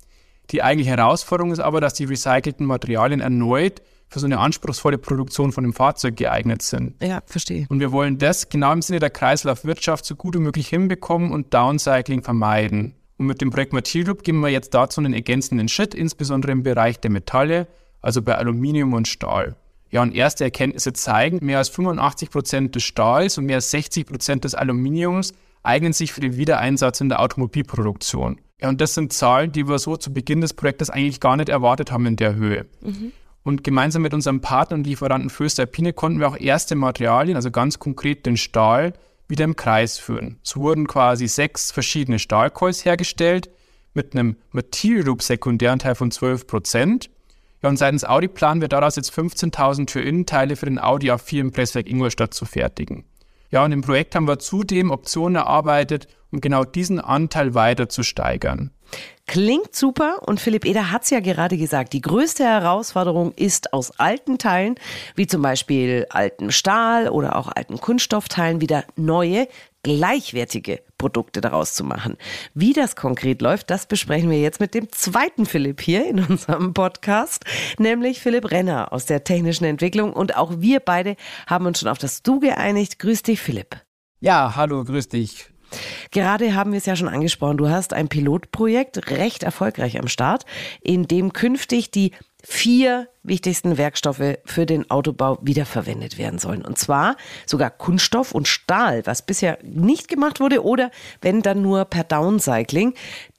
Die 0.49 0.63
eigentliche 0.63 0.97
Herausforderung 0.97 1.51
ist 1.51 1.59
aber, 1.59 1.79
dass 1.79 1.93
die 1.93 2.05
recycelten 2.05 2.65
Materialien 2.65 3.19
erneut 3.19 3.83
für 4.09 4.19
so 4.19 4.25
eine 4.25 4.39
anspruchsvolle 4.39 4.97
Produktion 4.97 5.51
von 5.51 5.63
einem 5.63 5.73
Fahrzeug 5.73 6.15
geeignet 6.15 6.61
sind. 6.61 7.01
Ja, 7.03 7.21
verstehe. 7.25 7.65
Und 7.69 7.79
wir 7.79 7.91
wollen 7.91 8.17
das 8.17 8.49
genau 8.49 8.73
im 8.73 8.81
Sinne 8.81 8.99
der 8.99 9.09
Kreislaufwirtschaft 9.09 10.05
so 10.05 10.15
gut 10.15 10.35
wie 10.35 10.39
möglich 10.39 10.67
hinbekommen 10.69 11.31
und 11.31 11.53
Downcycling 11.53 12.23
vermeiden. 12.23 12.95
Und 13.17 13.25
mit 13.25 13.41
dem 13.41 13.49
Projekt 13.49 13.73
Material 13.73 14.05
Group 14.05 14.23
geben 14.23 14.39
wir 14.41 14.49
jetzt 14.49 14.73
dazu 14.73 15.01
einen 15.01 15.13
ergänzenden 15.13 15.67
Schritt, 15.67 15.93
insbesondere 15.93 16.51
im 16.51 16.63
Bereich 16.63 16.99
der 16.99 17.11
Metalle, 17.11 17.67
also 18.01 18.21
bei 18.21 18.35
Aluminium 18.35 18.93
und 18.93 19.07
Stahl. 19.07 19.55
Ja, 19.89 20.01
und 20.01 20.13
erste 20.13 20.43
Erkenntnisse 20.43 20.93
zeigen, 20.93 21.39
mehr 21.45 21.57
als 21.57 21.69
85 21.69 22.29
Prozent 22.29 22.75
des 22.75 22.83
Stahls 22.83 23.37
und 23.37 23.45
mehr 23.45 23.55
als 23.55 23.71
60 23.71 24.05
Prozent 24.05 24.43
des 24.43 24.53
Aluminiums 24.53 25.33
eignen 25.63 25.93
sich 25.93 26.13
für 26.13 26.21
den 26.21 26.37
Wiedereinsatz 26.37 27.01
in 27.01 27.09
der 27.09 27.21
Automobilproduktion. 27.21 28.39
Ja, 28.61 28.69
und 28.69 28.81
das 28.81 28.95
sind 28.95 29.13
Zahlen, 29.13 29.51
die 29.51 29.67
wir 29.67 29.79
so 29.79 29.97
zu 29.97 30.13
Beginn 30.13 30.41
des 30.41 30.53
Projektes 30.53 30.89
eigentlich 30.89 31.19
gar 31.19 31.37
nicht 31.37 31.49
erwartet 31.49 31.91
haben 31.91 32.05
in 32.05 32.15
der 32.15 32.35
Höhe. 32.35 32.65
Mhm. 32.81 33.11
Und 33.47 33.63
gemeinsam 33.63 34.01
mit 34.01 34.13
unserem 34.13 34.41
Partner 34.41 34.75
und 34.75 34.85
Lieferanten 34.85 35.29
Föst 35.29 35.57
Alpine 35.57 35.93
konnten 35.93 36.19
wir 36.19 36.27
auch 36.27 36.37
erste 36.37 36.75
Materialien, 36.75 37.37
also 37.37 37.49
ganz 37.49 37.79
konkret 37.79 38.25
den 38.25 38.35
Stahl, 38.35 38.91
wieder 39.29 39.45
im 39.45 39.55
Kreis 39.55 39.97
führen. 39.97 40.37
Es 40.43 40.57
wurden 40.57 40.85
quasi 40.85 41.29
sechs 41.29 41.71
verschiedene 41.71 42.19
Stahlcoils 42.19 42.83
hergestellt 42.83 43.49
mit 43.93 44.13
einem 44.13 44.35
Material 44.51 45.05
Loop 45.05 45.21
Sekundäranteil 45.21 45.95
von 45.95 46.11
12 46.11 46.45
Prozent. 46.45 47.09
Ja, 47.63 47.69
und 47.69 47.77
seitens 47.77 48.03
Audi 48.03 48.27
planen 48.27 48.59
wir 48.59 48.67
daraus 48.67 48.97
jetzt 48.97 49.13
15.000 49.13 49.87
Tür-Innenteile 49.87 50.57
für 50.57 50.65
den 50.65 50.77
Audi 50.77 51.09
A4 51.09 51.39
im 51.39 51.51
Presswerk 51.53 51.87
Ingolstadt 51.87 52.33
zu 52.33 52.43
fertigen. 52.43 53.05
Ja, 53.49 53.63
und 53.63 53.71
im 53.71 53.79
Projekt 53.79 54.13
haben 54.13 54.27
wir 54.27 54.39
zudem 54.39 54.91
Optionen 54.91 55.37
erarbeitet, 55.37 56.09
um 56.31 56.41
genau 56.41 56.63
diesen 56.63 56.99
Anteil 56.99 57.53
weiter 57.53 57.89
zu 57.89 58.03
steigern. 58.03 58.71
Klingt 59.27 59.75
super 59.75 60.21
und 60.25 60.39
Philipp 60.39 60.65
Eder 60.65 60.89
hat 60.91 61.03
es 61.03 61.09
ja 61.09 61.19
gerade 61.19 61.57
gesagt, 61.57 61.91
die 61.91 61.99
größte 61.99 62.45
Herausforderung 62.45 63.33
ist 63.33 63.73
aus 63.73 63.91
alten 63.99 64.37
Teilen, 64.37 64.75
wie 65.15 65.27
zum 65.27 65.41
Beispiel 65.41 66.05
alten 66.09 66.51
Stahl 66.53 67.09
oder 67.09 67.35
auch 67.35 67.49
alten 67.49 67.77
Kunststoffteilen, 67.77 68.61
wieder 68.61 68.85
neue, 68.95 69.49
gleichwertige 69.83 70.81
Produkte 70.97 71.41
daraus 71.41 71.73
zu 71.73 71.83
machen. 71.83 72.15
Wie 72.53 72.71
das 72.71 72.95
konkret 72.95 73.41
läuft, 73.41 73.69
das 73.69 73.85
besprechen 73.85 74.29
wir 74.29 74.39
jetzt 74.39 74.61
mit 74.61 74.73
dem 74.73 74.91
zweiten 74.93 75.45
Philipp 75.45 75.81
hier 75.81 76.07
in 76.07 76.23
unserem 76.23 76.73
Podcast, 76.73 77.43
nämlich 77.79 78.21
Philipp 78.21 78.49
Renner 78.49 78.93
aus 78.93 79.05
der 79.05 79.25
technischen 79.25 79.65
Entwicklung. 79.65 80.13
Und 80.13 80.37
auch 80.37 80.53
wir 80.59 80.79
beide 80.79 81.17
haben 81.47 81.65
uns 81.65 81.79
schon 81.79 81.89
auf 81.89 81.97
das 81.97 82.23
Du 82.23 82.39
geeinigt. 82.39 82.97
Grüß 82.97 83.23
dich, 83.23 83.41
Philipp. 83.41 83.81
Ja, 84.21 84.55
hallo, 84.55 84.85
grüß 84.85 85.09
dich. 85.09 85.49
Gerade 86.11 86.55
haben 86.55 86.71
wir 86.71 86.77
es 86.77 86.85
ja 86.85 86.95
schon 86.95 87.07
angesprochen. 87.07 87.57
Du 87.57 87.69
hast 87.69 87.93
ein 87.93 88.07
Pilotprojekt 88.07 89.09
recht 89.09 89.43
erfolgreich 89.43 89.99
am 89.99 90.07
Start, 90.07 90.45
in 90.81 91.07
dem 91.07 91.33
künftig 91.33 91.91
die 91.91 92.11
vier 92.43 93.09
wichtigsten 93.23 93.77
Werkstoffe 93.77 94.37
für 94.45 94.65
den 94.65 94.89
Autobau 94.89 95.37
wiederverwendet 95.41 96.17
werden 96.17 96.39
sollen. 96.39 96.63
Und 96.63 96.77
zwar 96.77 97.17
sogar 97.45 97.69
Kunststoff 97.69 98.31
und 98.31 98.47
Stahl, 98.47 99.05
was 99.05 99.21
bisher 99.21 99.57
nicht 99.63 100.07
gemacht 100.07 100.39
wurde 100.39 100.63
oder 100.63 100.91
wenn 101.21 101.41
dann 101.41 101.61
nur 101.61 101.85
per 101.85 102.03
Downcycling. 102.03 102.93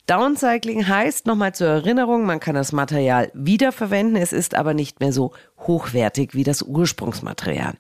Downcycling 0.09 0.89
heißt, 0.89 1.27
nochmal 1.27 1.55
zur 1.55 1.67
Erinnerung, 1.67 2.25
man 2.25 2.41
kann 2.41 2.55
das 2.55 2.73
Material 2.73 3.31
wiederverwenden, 3.35 4.17
es 4.17 4.33
ist 4.33 4.55
aber 4.55 4.73
nicht 4.73 5.01
mehr 5.01 5.13
so 5.13 5.33
hochwertig 5.59 6.33
wie 6.33 6.45
das 6.45 6.63
Ursprungsmaterial. 6.63 7.75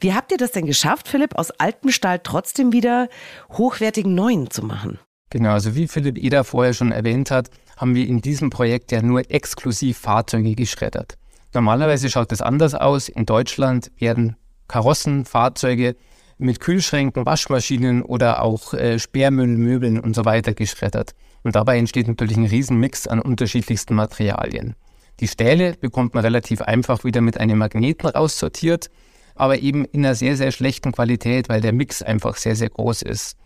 Wie 0.00 0.14
habt 0.14 0.32
ihr 0.32 0.38
das 0.38 0.52
denn 0.52 0.64
geschafft, 0.64 1.08
Philipp, 1.08 1.36
aus 1.36 1.50
altem 1.50 1.90
Stahl 1.90 2.20
trotzdem 2.22 2.72
wieder 2.72 3.10
hochwertigen 3.52 4.14
neuen 4.14 4.50
zu 4.50 4.64
machen? 4.64 4.98
Genau, 5.28 5.50
also 5.50 5.74
wie 5.74 5.86
Philipp 5.86 6.16
Eder 6.16 6.44
vorher 6.44 6.72
schon 6.72 6.90
erwähnt 6.90 7.30
hat, 7.30 7.50
haben 7.76 7.94
wir 7.94 8.08
in 8.08 8.22
diesem 8.22 8.48
Projekt 8.48 8.90
ja 8.90 9.02
nur 9.02 9.30
exklusiv 9.30 9.98
Fahrzeuge 9.98 10.54
geschreddert. 10.54 11.18
Normalerweise 11.52 12.08
schaut 12.08 12.32
es 12.32 12.40
anders 12.40 12.74
aus. 12.74 13.10
In 13.10 13.26
Deutschland 13.26 13.90
werden 13.98 14.36
Karossen, 14.68 15.26
Fahrzeuge 15.26 15.96
mit 16.38 16.60
Kühlschränken, 16.60 17.26
Waschmaschinen 17.26 18.02
oder 18.02 18.42
auch 18.42 18.72
äh, 18.72 18.98
Sperrmüll, 18.98 19.48
Möbeln 19.48 20.00
und 20.00 20.16
so 20.16 20.24
weiter 20.24 20.54
geschreddert. 20.54 21.14
Und 21.44 21.54
dabei 21.54 21.78
entsteht 21.78 22.08
natürlich 22.08 22.36
ein 22.36 22.46
Riesenmix 22.46 23.06
an 23.06 23.20
unterschiedlichsten 23.20 23.94
Materialien. 23.94 24.74
Die 25.20 25.28
Stähle 25.28 25.74
bekommt 25.74 26.14
man 26.14 26.24
relativ 26.24 26.62
einfach 26.62 27.04
wieder 27.04 27.20
mit 27.20 27.38
einem 27.38 27.58
Magneten 27.58 28.08
raussortiert, 28.08 28.90
aber 29.36 29.60
eben 29.60 29.84
in 29.84 30.04
einer 30.04 30.14
sehr, 30.14 30.36
sehr 30.36 30.50
schlechten 30.50 30.90
Qualität, 30.90 31.48
weil 31.48 31.60
der 31.60 31.72
Mix 31.72 32.02
einfach 32.02 32.36
sehr, 32.36 32.56
sehr 32.56 32.70
groß 32.70 33.02
ist. 33.02 33.36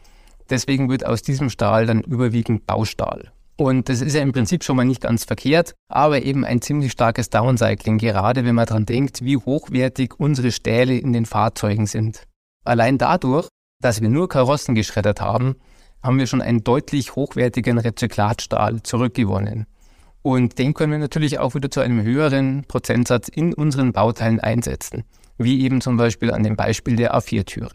Deswegen 0.48 0.88
wird 0.88 1.04
aus 1.04 1.22
diesem 1.22 1.50
Stahl 1.50 1.86
dann 1.86 2.00
überwiegend 2.00 2.66
Baustahl. 2.66 3.32
Und 3.56 3.88
das 3.88 4.00
ist 4.00 4.14
ja 4.14 4.22
im 4.22 4.32
Prinzip 4.32 4.62
schon 4.62 4.76
mal 4.76 4.84
nicht 4.84 5.00
ganz 5.00 5.24
verkehrt, 5.24 5.74
aber 5.88 6.22
eben 6.22 6.44
ein 6.44 6.62
ziemlich 6.62 6.92
starkes 6.92 7.28
Downcycling, 7.28 7.98
gerade 7.98 8.44
wenn 8.44 8.54
man 8.54 8.66
daran 8.66 8.86
denkt, 8.86 9.24
wie 9.24 9.36
hochwertig 9.36 10.14
unsere 10.18 10.52
Stähle 10.52 10.96
in 10.96 11.12
den 11.12 11.26
Fahrzeugen 11.26 11.86
sind. 11.86 12.22
Allein 12.64 12.98
dadurch, 12.98 13.48
dass 13.82 14.00
wir 14.00 14.08
nur 14.08 14.28
Karossen 14.28 14.76
geschreddert 14.76 15.20
haben, 15.20 15.56
haben 16.02 16.18
wir 16.18 16.26
schon 16.26 16.42
einen 16.42 16.64
deutlich 16.64 17.16
hochwertigen 17.16 17.78
Rezyklatstahl 17.78 18.82
zurückgewonnen. 18.82 19.66
Und 20.22 20.58
den 20.58 20.74
können 20.74 20.92
wir 20.92 20.98
natürlich 20.98 21.38
auch 21.38 21.54
wieder 21.54 21.70
zu 21.70 21.80
einem 21.80 22.02
höheren 22.02 22.64
Prozentsatz 22.66 23.28
in 23.28 23.54
unseren 23.54 23.92
Bauteilen 23.92 24.40
einsetzen, 24.40 25.04
wie 25.38 25.62
eben 25.62 25.80
zum 25.80 25.96
Beispiel 25.96 26.32
an 26.32 26.42
dem 26.42 26.56
Beispiel 26.56 26.96
der 26.96 27.14
A4-Türe. 27.14 27.70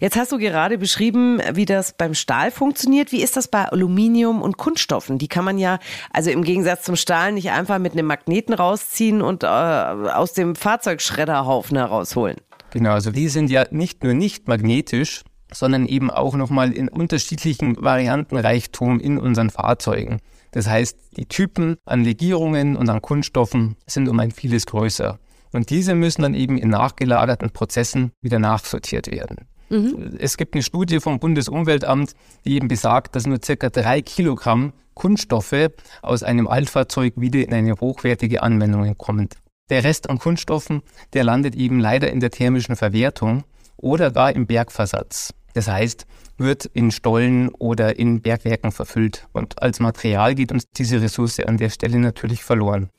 Jetzt 0.00 0.16
hast 0.16 0.32
du 0.32 0.38
gerade 0.38 0.78
beschrieben, 0.78 1.40
wie 1.52 1.66
das 1.66 1.94
beim 1.96 2.14
Stahl 2.14 2.50
funktioniert. 2.50 3.12
Wie 3.12 3.22
ist 3.22 3.36
das 3.36 3.48
bei 3.48 3.66
Aluminium 3.66 4.40
und 4.40 4.56
Kunststoffen? 4.56 5.18
Die 5.18 5.28
kann 5.28 5.44
man 5.44 5.58
ja, 5.58 5.78
also 6.12 6.30
im 6.30 6.42
Gegensatz 6.42 6.84
zum 6.84 6.96
Stahl, 6.96 7.32
nicht 7.32 7.50
einfach 7.50 7.78
mit 7.78 7.92
einem 7.92 8.06
Magneten 8.06 8.54
rausziehen 8.54 9.20
und 9.20 9.42
äh, 9.42 9.46
aus 9.46 10.32
dem 10.32 10.56
Fahrzeugschredderhaufen 10.56 11.76
herausholen. 11.76 12.36
Genau, 12.70 12.92
also 12.92 13.10
die 13.10 13.28
sind 13.28 13.50
ja 13.50 13.66
nicht 13.70 14.04
nur 14.04 14.14
nicht 14.14 14.48
magnetisch, 14.48 15.22
sondern 15.52 15.86
eben 15.86 16.10
auch 16.10 16.34
nochmal 16.34 16.72
in 16.72 16.88
unterschiedlichen 16.88 17.76
Variantenreichtum 17.82 19.00
in 19.00 19.18
unseren 19.18 19.50
Fahrzeugen. 19.50 20.20
Das 20.52 20.68
heißt, 20.68 20.96
die 21.16 21.26
Typen 21.26 21.76
an 21.84 22.04
Legierungen 22.04 22.76
und 22.76 22.88
an 22.88 23.00
Kunststoffen 23.02 23.76
sind 23.86 24.08
um 24.08 24.18
ein 24.20 24.30
vieles 24.30 24.66
größer. 24.66 25.18
Und 25.52 25.70
diese 25.70 25.94
müssen 25.94 26.22
dann 26.22 26.34
eben 26.34 26.58
in 26.58 26.68
nachgelagerten 26.68 27.50
Prozessen 27.50 28.12
wieder 28.20 28.38
nachsortiert 28.38 29.10
werden. 29.10 29.48
Mhm. 29.68 30.16
Es 30.18 30.36
gibt 30.36 30.54
eine 30.54 30.62
Studie 30.62 31.00
vom 31.00 31.18
Bundesumweltamt, 31.18 32.14
die 32.44 32.54
eben 32.54 32.68
besagt, 32.68 33.14
dass 33.14 33.26
nur 33.26 33.38
circa 33.42 33.70
drei 33.70 34.02
Kilogramm 34.02 34.72
Kunststoffe 34.94 35.70
aus 36.02 36.22
einem 36.22 36.46
Altfahrzeug 36.46 37.14
wieder 37.16 37.40
in 37.40 37.54
eine 37.54 37.74
hochwertige 37.74 38.42
Anwendung 38.42 38.96
kommen. 38.98 39.28
Der 39.70 39.84
Rest 39.84 40.10
an 40.10 40.18
Kunststoffen, 40.18 40.82
der 41.12 41.22
landet 41.24 41.54
eben 41.54 41.78
leider 41.78 42.10
in 42.10 42.20
der 42.20 42.30
thermischen 42.30 42.74
Verwertung 42.74 43.44
oder 43.76 44.10
gar 44.10 44.32
im 44.34 44.46
Bergversatz. 44.46 45.32
Das 45.54 45.68
heißt, 45.68 46.06
wird 46.38 46.66
in 46.66 46.90
Stollen 46.90 47.48
oder 47.50 47.98
in 47.98 48.22
Bergwerken 48.22 48.72
verfüllt. 48.72 49.28
Und 49.32 49.62
als 49.62 49.80
Material 49.80 50.34
geht 50.34 50.52
uns 50.52 50.70
diese 50.70 51.00
Ressource 51.00 51.40
an 51.40 51.56
der 51.56 51.70
Stelle 51.70 51.98
natürlich 51.98 52.42
verloren. 52.44 52.90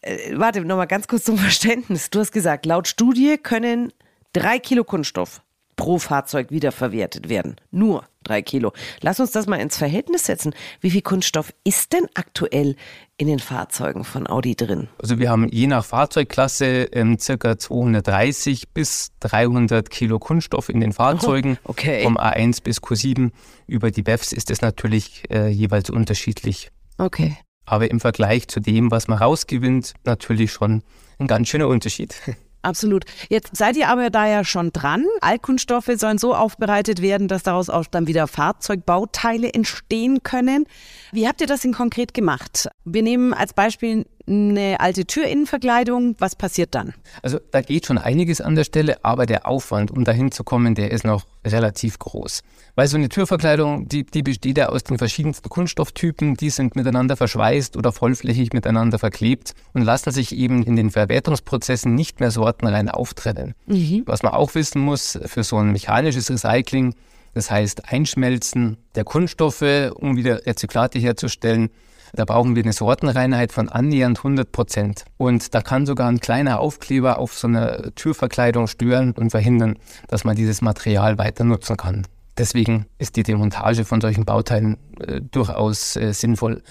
Äh, 0.00 0.36
warte, 0.36 0.64
nochmal 0.64 0.86
ganz 0.86 1.08
kurz 1.08 1.24
zum 1.24 1.38
Verständnis. 1.38 2.10
Du 2.10 2.20
hast 2.20 2.32
gesagt, 2.32 2.66
laut 2.66 2.88
Studie 2.88 3.36
können 3.36 3.92
drei 4.32 4.58
Kilo 4.58 4.84
Kunststoff 4.84 5.42
pro 5.78 5.98
Fahrzeug 5.98 6.50
wiederverwertet 6.50 7.30
werden. 7.30 7.56
Nur 7.70 8.04
drei 8.24 8.42
Kilo. 8.42 8.72
Lass 9.00 9.20
uns 9.20 9.30
das 9.30 9.46
mal 9.46 9.56
ins 9.56 9.78
Verhältnis 9.78 10.24
setzen. 10.24 10.52
Wie 10.82 10.90
viel 10.90 11.00
Kunststoff 11.00 11.54
ist 11.64 11.94
denn 11.94 12.06
aktuell 12.12 12.76
in 13.16 13.28
den 13.28 13.38
Fahrzeugen 13.38 14.04
von 14.04 14.26
Audi 14.26 14.54
drin? 14.54 14.88
Also 14.98 15.18
wir 15.18 15.30
haben 15.30 15.48
je 15.48 15.68
nach 15.68 15.84
Fahrzeugklasse 15.84 16.88
ähm, 16.92 17.18
circa 17.18 17.56
230 17.56 18.70
bis 18.74 19.12
300 19.20 19.88
Kilo 19.88 20.18
Kunststoff 20.18 20.68
in 20.68 20.80
den 20.80 20.92
Fahrzeugen. 20.92 21.56
Oh, 21.64 21.70
okay. 21.70 22.02
Vom 22.02 22.18
A1 22.18 22.62
bis 22.62 22.82
Q7 22.82 23.30
über 23.66 23.90
die 23.90 24.02
BEFs 24.02 24.32
ist 24.32 24.50
es 24.50 24.60
natürlich 24.60 25.22
äh, 25.30 25.48
jeweils 25.48 25.88
unterschiedlich. 25.88 26.70
Okay. 26.98 27.38
Aber 27.64 27.90
im 27.90 28.00
Vergleich 28.00 28.48
zu 28.48 28.60
dem, 28.60 28.90
was 28.90 29.08
man 29.08 29.18
rausgewinnt, 29.18 29.94
natürlich 30.04 30.52
schon 30.52 30.82
ein 31.18 31.28
ganz 31.28 31.48
schöner 31.48 31.68
Unterschied. 31.68 32.14
Absolut. 32.62 33.04
Jetzt 33.28 33.56
seid 33.56 33.76
ihr 33.76 33.88
aber 33.88 34.10
da 34.10 34.26
ja 34.26 34.44
schon 34.44 34.72
dran. 34.72 35.04
Altkunststoffe 35.20 35.90
sollen 35.94 36.18
so 36.18 36.34
aufbereitet 36.34 37.00
werden, 37.00 37.28
dass 37.28 37.42
daraus 37.44 37.70
auch 37.70 37.86
dann 37.86 38.06
wieder 38.06 38.26
Fahrzeugbauteile 38.26 39.52
entstehen 39.52 40.22
können. 40.22 40.66
Wie 41.12 41.28
habt 41.28 41.40
ihr 41.40 41.46
das 41.46 41.60
denn 41.60 41.72
konkret 41.72 42.14
gemacht? 42.14 42.68
Wir 42.84 43.02
nehmen 43.02 43.32
als 43.32 43.52
Beispiel 43.52 44.06
eine 44.28 44.80
alte 44.80 45.06
Türinnenverkleidung. 45.06 46.16
Was 46.18 46.36
passiert 46.36 46.74
dann? 46.74 46.94
Also 47.22 47.38
da 47.50 47.60
geht 47.60 47.86
schon 47.86 47.98
einiges 47.98 48.40
an 48.40 48.54
der 48.54 48.64
Stelle, 48.64 49.04
aber 49.04 49.26
der 49.26 49.46
Aufwand, 49.46 49.90
um 49.90 50.04
dahin 50.04 50.30
zu 50.30 50.44
kommen, 50.44 50.74
der 50.74 50.90
ist 50.90 51.04
noch 51.04 51.26
relativ 51.44 51.98
groß. 51.98 52.42
Weil 52.74 52.86
so 52.86 52.96
eine 52.96 53.08
Türverkleidung, 53.08 53.88
die, 53.88 54.04
die 54.04 54.22
besteht 54.22 54.58
ja 54.58 54.68
aus 54.68 54.84
den 54.84 54.98
verschiedensten 54.98 55.48
Kunststofftypen, 55.48 56.34
die 56.34 56.50
sind 56.50 56.76
miteinander 56.76 57.16
verschweißt 57.16 57.76
oder 57.76 57.92
vollflächig 57.92 58.52
miteinander 58.52 58.98
verklebt 58.98 59.54
und 59.72 59.82
lassen 59.82 60.12
sich 60.12 60.36
eben 60.36 60.62
in 60.62 60.76
den 60.76 60.90
Verwertungsprozessen 60.90 61.94
nicht 61.94 62.20
mehr 62.20 62.30
sortenrein 62.30 62.88
auftrennen. 62.88 63.54
Mhm. 63.66 64.02
Was 64.06 64.22
man 64.22 64.32
auch 64.32 64.54
wissen 64.54 64.80
muss, 64.80 65.18
für 65.24 65.42
so 65.42 65.56
ein 65.56 65.72
mechanisches 65.72 66.30
Recycling, 66.30 66.94
das 67.34 67.50
heißt 67.50 67.92
Einschmelzen 67.92 68.76
der 68.94 69.04
Kunststoffe, 69.04 69.92
um 69.94 70.16
wieder 70.16 70.46
Rezyklate 70.46 70.98
herzustellen, 70.98 71.70
da 72.12 72.24
brauchen 72.24 72.56
wir 72.56 72.62
eine 72.62 72.72
Sortenreinheit 72.72 73.52
von 73.52 73.68
annähernd 73.68 74.18
100 74.18 74.50
Prozent. 74.50 75.04
Und 75.16 75.54
da 75.54 75.60
kann 75.60 75.86
sogar 75.86 76.08
ein 76.08 76.20
kleiner 76.20 76.60
Aufkleber 76.60 77.18
auf 77.18 77.38
so 77.38 77.48
einer 77.48 77.94
Türverkleidung 77.94 78.66
stören 78.66 79.12
und 79.12 79.30
verhindern, 79.30 79.76
dass 80.08 80.24
man 80.24 80.36
dieses 80.36 80.62
Material 80.62 81.18
weiter 81.18 81.44
nutzen 81.44 81.76
kann. 81.76 82.06
Deswegen 82.36 82.86
ist 82.98 83.16
die 83.16 83.24
Demontage 83.24 83.84
von 83.84 84.00
solchen 84.00 84.24
Bauteilen 84.24 84.76
äh, 85.00 85.20
durchaus 85.20 85.96
äh, 85.96 86.12
sinnvoll. 86.12 86.62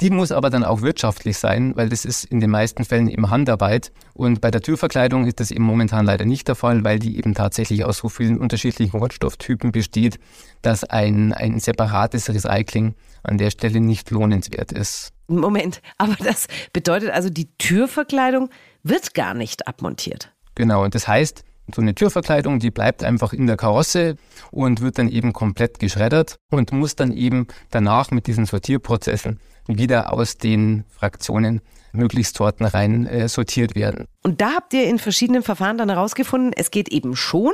Die 0.00 0.10
muss 0.10 0.32
aber 0.32 0.50
dann 0.50 0.64
auch 0.64 0.82
wirtschaftlich 0.82 1.38
sein, 1.38 1.76
weil 1.76 1.88
das 1.88 2.04
ist 2.04 2.24
in 2.24 2.40
den 2.40 2.50
meisten 2.50 2.84
Fällen 2.84 3.08
eben 3.08 3.30
Handarbeit. 3.30 3.92
Und 4.12 4.40
bei 4.40 4.50
der 4.50 4.60
Türverkleidung 4.60 5.26
ist 5.26 5.38
das 5.38 5.52
eben 5.52 5.64
momentan 5.64 6.04
leider 6.04 6.24
nicht 6.24 6.48
der 6.48 6.56
Fall, 6.56 6.82
weil 6.82 6.98
die 6.98 7.16
eben 7.16 7.34
tatsächlich 7.34 7.84
aus 7.84 7.98
so 7.98 8.08
vielen 8.08 8.38
unterschiedlichen 8.38 8.98
Rohstofftypen 8.98 9.70
besteht, 9.70 10.18
dass 10.62 10.82
ein, 10.82 11.32
ein 11.32 11.60
separates 11.60 12.28
Recycling 12.28 12.94
an 13.22 13.38
der 13.38 13.50
Stelle 13.50 13.80
nicht 13.80 14.10
lohnenswert 14.10 14.72
ist. 14.72 15.12
Moment, 15.28 15.80
aber 15.96 16.16
das 16.16 16.48
bedeutet 16.72 17.10
also, 17.10 17.30
die 17.30 17.48
Türverkleidung 17.58 18.50
wird 18.82 19.14
gar 19.14 19.32
nicht 19.32 19.68
abmontiert. 19.68 20.32
Genau, 20.56 20.84
und 20.84 20.94
das 20.94 21.08
heißt, 21.08 21.44
so 21.72 21.80
eine 21.80 21.94
Türverkleidung, 21.94 22.58
die 22.58 22.70
bleibt 22.70 23.02
einfach 23.02 23.32
in 23.32 23.46
der 23.46 23.56
Karosse 23.56 24.16
und 24.50 24.80
wird 24.80 24.98
dann 24.98 25.08
eben 25.08 25.32
komplett 25.32 25.78
geschreddert 25.78 26.36
und 26.50 26.72
muss 26.72 26.96
dann 26.96 27.12
eben 27.12 27.46
danach 27.70 28.10
mit 28.10 28.26
diesen 28.26 28.46
Sortierprozessen 28.46 29.40
wieder 29.66 30.12
aus 30.12 30.36
den 30.36 30.84
Fraktionen 30.90 31.60
möglichst 31.92 32.36
sortenrein 32.36 33.06
äh, 33.06 33.28
sortiert 33.28 33.74
werden. 33.74 34.06
Und 34.22 34.40
da 34.40 34.54
habt 34.56 34.74
ihr 34.74 34.88
in 34.88 34.98
verschiedenen 34.98 35.42
Verfahren 35.42 35.78
dann 35.78 35.88
herausgefunden, 35.88 36.52
es 36.54 36.70
geht 36.70 36.88
eben 36.88 37.16
schon, 37.16 37.52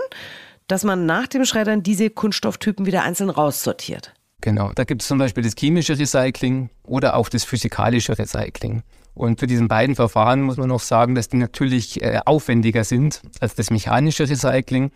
dass 0.67 0.83
man 0.85 1.07
nach 1.07 1.27
dem 1.27 1.45
Schreddern 1.45 1.83
diese 1.83 2.11
Kunststofftypen 2.11 2.87
wieder 2.87 3.03
einzeln 3.03 3.31
raussortiert. 3.31 4.15
Genau, 4.41 4.73
da 4.75 4.85
gibt 4.85 5.03
es 5.03 5.09
zum 5.09 5.19
Beispiel 5.19 5.45
das 5.45 5.55
chemische 5.59 5.99
Recycling 5.99 6.71
oder 6.85 7.17
auch 7.17 7.29
das 7.29 7.45
physikalische 7.45 8.19
Recycling. 8.19 8.83
Und 9.21 9.39
zu 9.39 9.47
diesen 9.47 9.69
beiden 9.69 9.97
Verfahren 9.97 10.41
muss 10.41 10.57
man 10.57 10.71
noch 10.71 10.81
sagen, 10.81 11.15
dass 11.15 11.29
die 11.29 11.37
natürlich 11.37 12.03
äh, 12.03 12.21
aufwendiger 12.25 12.85
sind 12.85 13.21
als 13.39 13.55
das 13.55 13.71
mechanische 13.71 14.27
Recycling. 14.27 14.93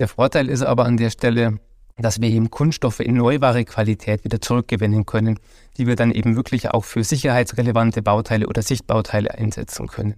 Der 0.00 0.08
Vorteil 0.08 0.48
ist 0.48 0.62
aber 0.62 0.84
an 0.84 0.96
der 0.96 1.10
Stelle, 1.10 1.60
dass 1.96 2.20
wir 2.20 2.28
eben 2.28 2.50
Kunststoffe 2.50 2.98
in 2.98 3.14
neuware 3.14 3.64
Qualität 3.64 4.24
wieder 4.24 4.40
zurückgewinnen 4.40 5.06
können, 5.06 5.38
die 5.76 5.86
wir 5.86 5.94
dann 5.94 6.10
eben 6.10 6.34
wirklich 6.34 6.68
auch 6.72 6.84
für 6.84 7.04
sicherheitsrelevante 7.04 8.02
Bauteile 8.02 8.48
oder 8.48 8.62
Sichtbauteile 8.62 9.32
einsetzen 9.34 9.86
können. 9.86 10.14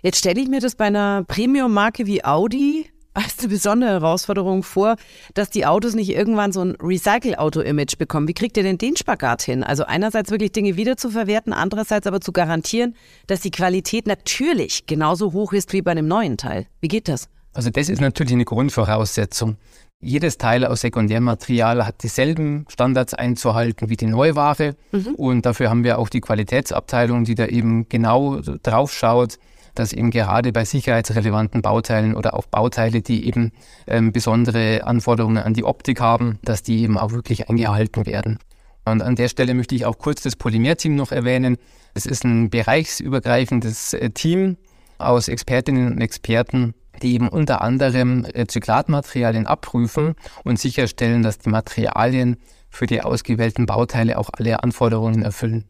Jetzt 0.00 0.16
stelle 0.16 0.40
ich 0.40 0.48
mir 0.48 0.60
das 0.60 0.74
bei 0.74 0.86
einer 0.86 1.22
Premium-Marke 1.24 2.06
wie 2.06 2.24
Audi 2.24 2.86
als 3.14 3.38
eine 3.38 3.48
besondere 3.48 3.90
Herausforderung 3.90 4.62
vor, 4.62 4.96
dass 5.34 5.50
die 5.50 5.66
Autos 5.66 5.94
nicht 5.94 6.10
irgendwann 6.10 6.52
so 6.52 6.64
ein 6.64 6.76
Recycle-Auto-Image 6.80 7.98
bekommen. 7.98 8.28
Wie 8.28 8.34
kriegt 8.34 8.56
ihr 8.56 8.62
denn 8.62 8.78
den 8.78 8.96
Spagat 8.96 9.42
hin? 9.42 9.62
Also 9.62 9.84
einerseits 9.84 10.30
wirklich 10.30 10.52
Dinge 10.52 10.76
wiederzuverwerten, 10.76 11.52
andererseits 11.52 12.06
aber 12.06 12.20
zu 12.20 12.32
garantieren, 12.32 12.94
dass 13.26 13.40
die 13.40 13.50
Qualität 13.50 14.06
natürlich 14.06 14.86
genauso 14.86 15.32
hoch 15.32 15.52
ist 15.52 15.72
wie 15.72 15.82
bei 15.82 15.90
einem 15.90 16.08
neuen 16.08 16.36
Teil. 16.36 16.66
Wie 16.80 16.88
geht 16.88 17.08
das? 17.08 17.28
Also 17.52 17.70
das 17.70 17.88
ist 17.88 18.00
natürlich 18.00 18.32
eine 18.32 18.44
Grundvoraussetzung. 18.44 19.56
Jedes 20.00 20.36
Teil 20.36 20.64
aus 20.64 20.80
Sekundärmaterial 20.80 21.86
hat 21.86 22.02
dieselben 22.02 22.66
Standards 22.68 23.14
einzuhalten 23.14 23.88
wie 23.88 23.96
die 23.96 24.06
Neuware. 24.06 24.74
Mhm. 24.90 25.14
Und 25.14 25.46
dafür 25.46 25.70
haben 25.70 25.84
wir 25.84 25.98
auch 25.98 26.08
die 26.08 26.20
Qualitätsabteilung, 26.20 27.24
die 27.24 27.36
da 27.36 27.46
eben 27.46 27.88
genau 27.88 28.40
drauf 28.40 28.92
schaut, 28.92 29.38
dass 29.74 29.92
eben 29.92 30.10
gerade 30.10 30.52
bei 30.52 30.64
sicherheitsrelevanten 30.64 31.62
Bauteilen 31.62 32.14
oder 32.14 32.34
auch 32.34 32.46
Bauteile, 32.46 33.02
die 33.02 33.26
eben 33.26 33.52
ähm, 33.86 34.12
besondere 34.12 34.84
Anforderungen 34.84 35.38
an 35.38 35.54
die 35.54 35.64
Optik 35.64 36.00
haben, 36.00 36.38
dass 36.42 36.62
die 36.62 36.82
eben 36.82 36.98
auch 36.98 37.12
wirklich 37.12 37.48
eingehalten 37.48 38.06
werden. 38.06 38.38
Und 38.84 39.02
an 39.02 39.16
der 39.16 39.28
Stelle 39.28 39.54
möchte 39.54 39.74
ich 39.74 39.86
auch 39.86 39.98
kurz 39.98 40.22
das 40.22 40.36
Polymerteam 40.36 40.96
noch 40.96 41.12
erwähnen. 41.12 41.56
Es 41.94 42.06
ist 42.06 42.24
ein 42.24 42.50
bereichsübergreifendes 42.50 43.94
äh, 43.94 44.10
Team 44.10 44.56
aus 44.98 45.28
Expertinnen 45.28 45.92
und 45.92 46.00
Experten, 46.00 46.74
die 47.02 47.14
eben 47.14 47.28
unter 47.28 47.62
anderem 47.62 48.24
Rezyklatmaterialien 48.24 49.46
abprüfen 49.46 50.14
und 50.44 50.58
sicherstellen, 50.58 51.22
dass 51.22 51.38
die 51.38 51.50
Materialien 51.50 52.36
für 52.70 52.86
die 52.86 53.02
ausgewählten 53.02 53.66
Bauteile 53.66 54.18
auch 54.18 54.30
alle 54.32 54.62
Anforderungen 54.62 55.22
erfüllen. 55.22 55.64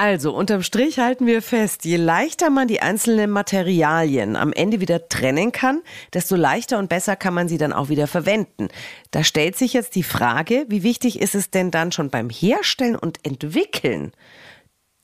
Also, 0.00 0.32
unterm 0.32 0.62
Strich 0.62 1.00
halten 1.00 1.26
wir 1.26 1.42
fest, 1.42 1.84
je 1.84 1.96
leichter 1.96 2.50
man 2.50 2.68
die 2.68 2.80
einzelnen 2.80 3.32
Materialien 3.32 4.36
am 4.36 4.52
Ende 4.52 4.80
wieder 4.80 5.08
trennen 5.08 5.50
kann, 5.50 5.82
desto 6.14 6.36
leichter 6.36 6.78
und 6.78 6.88
besser 6.88 7.16
kann 7.16 7.34
man 7.34 7.48
sie 7.48 7.58
dann 7.58 7.72
auch 7.72 7.88
wieder 7.88 8.06
verwenden. 8.06 8.68
Da 9.10 9.24
stellt 9.24 9.56
sich 9.56 9.72
jetzt 9.72 9.96
die 9.96 10.04
Frage, 10.04 10.66
wie 10.68 10.84
wichtig 10.84 11.20
ist 11.20 11.34
es 11.34 11.50
denn 11.50 11.72
dann 11.72 11.90
schon 11.90 12.10
beim 12.10 12.30
Herstellen 12.30 12.94
und 12.94 13.26
Entwickeln, 13.26 14.12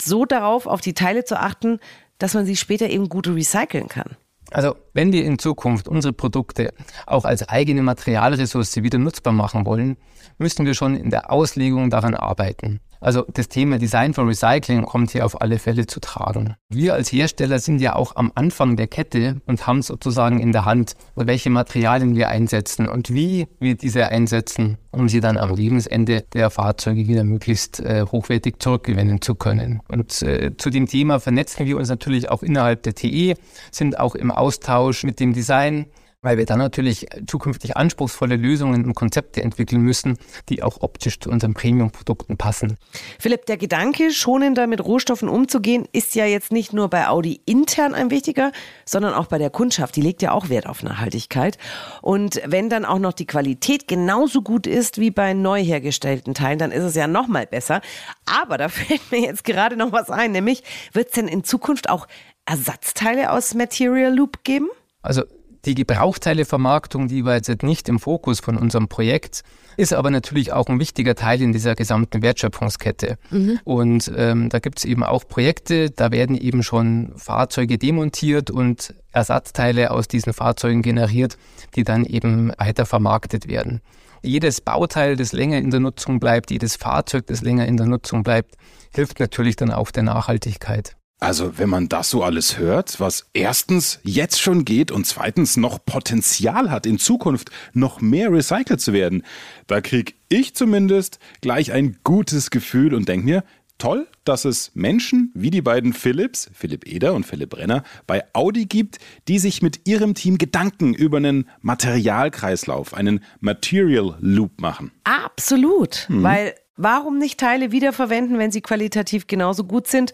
so 0.01 0.27
darauf 0.27 0.69
auf 0.69 0.81
die 0.81 0.95
Teile 0.95 1.25
zu 1.25 1.41
achten, 1.41 1.81
dass 2.19 2.35
man 2.35 2.47
sie 2.47 2.55
später 2.55 2.89
eben 2.89 3.09
gut 3.09 3.27
recyceln 3.27 3.89
kann? 3.89 4.17
Also, 4.53 4.77
wenn 4.93 5.13
wir 5.13 5.25
in 5.25 5.41
Zukunft 5.41 5.89
unsere 5.89 6.13
Produkte 6.13 6.73
auch 7.05 7.25
als 7.25 7.49
eigene 7.49 7.83
Materialressource 7.83 8.77
wieder 8.77 8.99
nutzbar 8.99 9.33
machen 9.33 9.67
wollen, 9.67 9.97
müssen 10.39 10.67
wir 10.67 10.75
schon 10.75 10.95
in 10.95 11.11
der 11.11 11.33
Auslegung 11.33 11.91
daran 11.91 12.15
arbeiten. 12.15 12.79
Also 13.05 13.27
das 13.35 13.51
Thema 13.51 13.77
Design 13.77 14.15
for 14.15 14.27
Recycling 14.27 14.87
kommt 14.87 15.11
hier 15.11 15.27
auf 15.27 15.43
alle 15.43 15.59
Fälle 15.59 15.87
zu 15.87 16.01
tragen. 16.01 16.55
Wir 16.71 16.95
als 16.95 17.13
Hersteller 17.13 17.59
sind 17.59 17.83
ja 17.83 17.97
auch 17.97 18.17
am 18.17 18.33
Anfang 18.35 18.77
der 18.77 18.87
Kette 18.87 19.43
und 19.45 19.67
haben 19.67 19.83
sozusagen 19.83 20.41
in 20.41 20.53
der 20.53 20.65
Hand, 20.65 20.95
welche 21.15 21.51
Materialien 21.51 22.17
wir 22.17 22.31
einsetzen 22.31 22.89
und 22.89 23.13
wie 23.13 23.47
wir 23.61 23.75
diese 23.75 24.09
einsetzen, 24.09 24.79
um 24.91 25.11
sie 25.11 25.21
dann 25.21 25.37
am 25.37 25.55
Lebensende 25.55 26.25
der 26.33 26.49
Fahrzeuge 26.49 27.07
wieder 27.07 27.25
möglichst 27.25 27.81
äh, 27.81 28.07
hochwertig 28.11 28.55
zurückgewinnen 28.59 29.21
zu 29.21 29.35
können. 29.35 29.83
Und 29.89 30.23
äh, 30.23 30.57
zu 30.57 30.71
dem 30.71 30.87
Thema 30.87 31.21
vernetzen 31.21 31.67
wir 31.67 31.77
uns 31.77 31.91
natürlich 31.91 32.31
auch 32.31 32.43
innerhalb 32.43 32.85
der 32.85 32.95
TE, 32.95 33.35
sind 33.71 33.99
auch 34.01 34.15
im 34.15 34.31
Austausch 34.31 35.05
mit 35.05 35.21
dem 35.21 35.35
Design 35.35 35.85
weil 36.25 36.39
wir 36.39 36.47
dann 36.47 36.59
natürlich 36.59 37.07
zukünftig 37.27 37.77
anspruchsvolle 37.77 38.37
Lösungen 38.37 38.85
und 38.87 38.95
Konzepte 38.95 39.43
entwickeln 39.43 39.83
müssen, 39.83 40.17
die 40.49 40.63
auch 40.63 40.81
optisch 40.81 41.21
zu 41.21 41.31
unseren 41.31 41.55
Premium-Produkten 41.55 42.37
passen. 42.37 42.79
Philipp, 43.19 43.47
der 43.47 43.59
Gedanke, 43.59 44.11
schonender 44.11 44.67
mit 44.67 44.83
Rohstoffen 44.83 45.29
umzugehen, 45.29 45.87
ist 45.93 46.15
ja 46.15 46.25
jetzt 46.25 46.51
nicht 46.51 46.73
nur 46.73 46.89
bei 46.89 47.09
Audi 47.09 47.41
intern 47.45 47.95
ein 47.95 48.11
wichtiger, 48.11 48.53
sondern 48.87 49.13
auch 49.13 49.27
bei 49.27 49.39
der 49.39 49.51
Kundschaft. 49.51 49.95
Die 49.97 50.01
legt 50.01 50.23
ja 50.23 50.33
auch 50.33 50.49
Wert 50.49 50.67
auf 50.67 50.83
Nachhaltigkeit. 50.83 51.59
Und 52.01 52.41
wenn 52.47 52.71
dann 52.71 52.87
auch 52.87 52.99
noch 52.99 53.13
die 53.13 53.27
Qualität 53.27 53.87
genauso 53.87 54.41
gut 54.41 54.67
ist 54.67 54.99
wie 54.99 55.11
bei 55.11 55.35
neu 55.35 55.63
hergestellten 55.63 56.33
Teilen, 56.33 56.59
dann 56.59 56.73
ist 56.73 56.85
es 56.85 56.95
ja 56.95 57.07
noch 57.07 57.29
mal 57.29 57.47
besser. 57.47 57.83
Aber 58.25 58.57
da 58.57 58.69
fällt 58.71 59.13
mir 59.13 59.21
jetzt 59.21 59.45
gerade 59.45 59.77
noch 59.77 59.93
was 59.93 60.09
ein, 60.09 60.33
nämlich 60.33 60.63
wird 60.93 61.09
es 61.09 61.13
denn 61.13 61.29
in 61.29 61.45
Zukunft 61.45 61.91
auch 61.91 62.09
Ersatzteile 62.47 63.31
aus 63.31 63.55
Material 63.55 64.15
Loop 64.15 64.43
geben? 64.45 64.69
Also 65.03 65.23
die 65.65 65.75
Gebrauchteilevermarktung, 65.75 67.09
die 67.09 67.25
war 67.25 67.35
jetzt 67.35 67.63
nicht 67.63 67.89
im 67.89 67.99
Fokus 67.99 68.41
von 68.41 68.57
unserem 68.57 68.89
Projekt, 68.89 69.43
ist 69.77 69.93
aber 69.93 70.11
natürlich 70.11 70.53
auch 70.53 70.67
ein 70.67 70.79
wichtiger 70.79 71.15
Teil 71.15 71.41
in 71.43 71.53
dieser 71.53 71.75
gesamten 71.75 72.23
Wertschöpfungskette. 72.23 73.19
Mhm. 73.31 73.59
Und 73.65 74.13
ähm, 74.17 74.49
da 74.49 74.59
gibt 74.59 74.79
es 74.79 74.85
eben 74.85 75.03
auch 75.03 75.27
Projekte, 75.27 75.91
da 75.91 76.13
werden 76.13 76.37
eben 76.37 76.63
schon 76.63 77.13
Fahrzeuge 77.17 77.79
demontiert 77.79 78.51
und 78.51 78.95
Ersatzteile 79.13 79.91
aus 79.91 80.09
diesen 80.09 80.33
Fahrzeugen 80.33 80.83
generiert, 80.83 81.39
die 81.77 81.85
dann 81.85 82.05
eben 82.05 82.53
weiter 82.59 82.87
vermarktet 82.87 83.49
werden. 83.49 83.81
Jedes 84.23 84.61
Bauteil, 84.61 85.17
das 85.17 85.33
länger 85.33 85.59
in 85.59 85.71
der 85.71 85.81
Nutzung 85.81 86.19
bleibt, 86.19 86.51
jedes 86.51 86.77
Fahrzeug, 86.77 87.27
das 87.27 87.43
länger 87.43 87.67
in 87.67 87.77
der 87.77 87.87
Nutzung 87.87 88.23
bleibt, 88.23 88.55
hilft 88.95 89.21
natürlich 89.21 89.57
dann 89.57 89.71
auch 89.71 89.91
der 89.91 90.03
Nachhaltigkeit. 90.03 90.97
Also, 91.25 91.57
wenn 91.57 91.71
man 91.71 91.89
das 91.89 92.11
so 92.11 92.23
alles 92.23 92.59
hört, 92.59 93.01
was 93.01 93.31
erstens 93.33 93.99
jetzt 94.03 94.43
schon 94.43 94.67
geht 94.67 94.91
und 94.91 95.07
zweitens 95.07 95.57
noch 95.57 95.83
Potenzial 95.83 96.71
hat, 96.71 96.85
in 96.85 96.99
Zukunft 96.99 97.51
noch 97.73 98.03
mehr 98.03 98.31
recycelt 98.31 98.83
zu 98.83 98.93
werden, 98.93 99.23
da 99.67 99.81
krieg 99.81 100.17
ich 100.29 100.55
zumindest 100.55 101.19
gleich 101.41 101.73
ein 101.73 101.97
gutes 102.05 102.51
Gefühl 102.51 102.93
und 102.93 103.09
denk 103.09 103.25
mir, 103.25 103.43
toll, 103.79 104.07
dass 104.25 104.45
es 104.45 104.73
Menschen 104.75 105.33
wie 105.35 105.51
die 105.51 105.63
beiden 105.63 105.95
Philips, 105.95 106.51
Philipp 106.53 106.87
Eder 106.87 107.15
und 107.15 107.25
Philipp 107.25 107.51
Brenner, 107.51 107.85
bei 108.07 108.25
Audi 108.35 108.67
gibt, 108.67 108.99
die 109.27 109.39
sich 109.39 109.63
mit 109.63 109.89
ihrem 109.89 110.15
Team 110.15 110.37
Gedanken 110.37 110.93
über 110.93 111.17
einen 111.17 111.49
Materialkreislauf, 111.63 112.93
einen 112.93 113.25
Material 113.41 114.19
Loop 114.21 114.61
machen. 114.61 114.93
Absolut, 115.05 116.07
mhm. 116.11 116.23
weil 116.23 116.55
warum 116.77 117.19
nicht 117.19 117.39
Teile 117.39 117.73
wiederverwenden, 117.73 118.39
wenn 118.39 118.51
sie 118.51 118.61
qualitativ 118.61 119.27
genauso 119.27 119.65
gut 119.65 119.87
sind? 119.87 120.13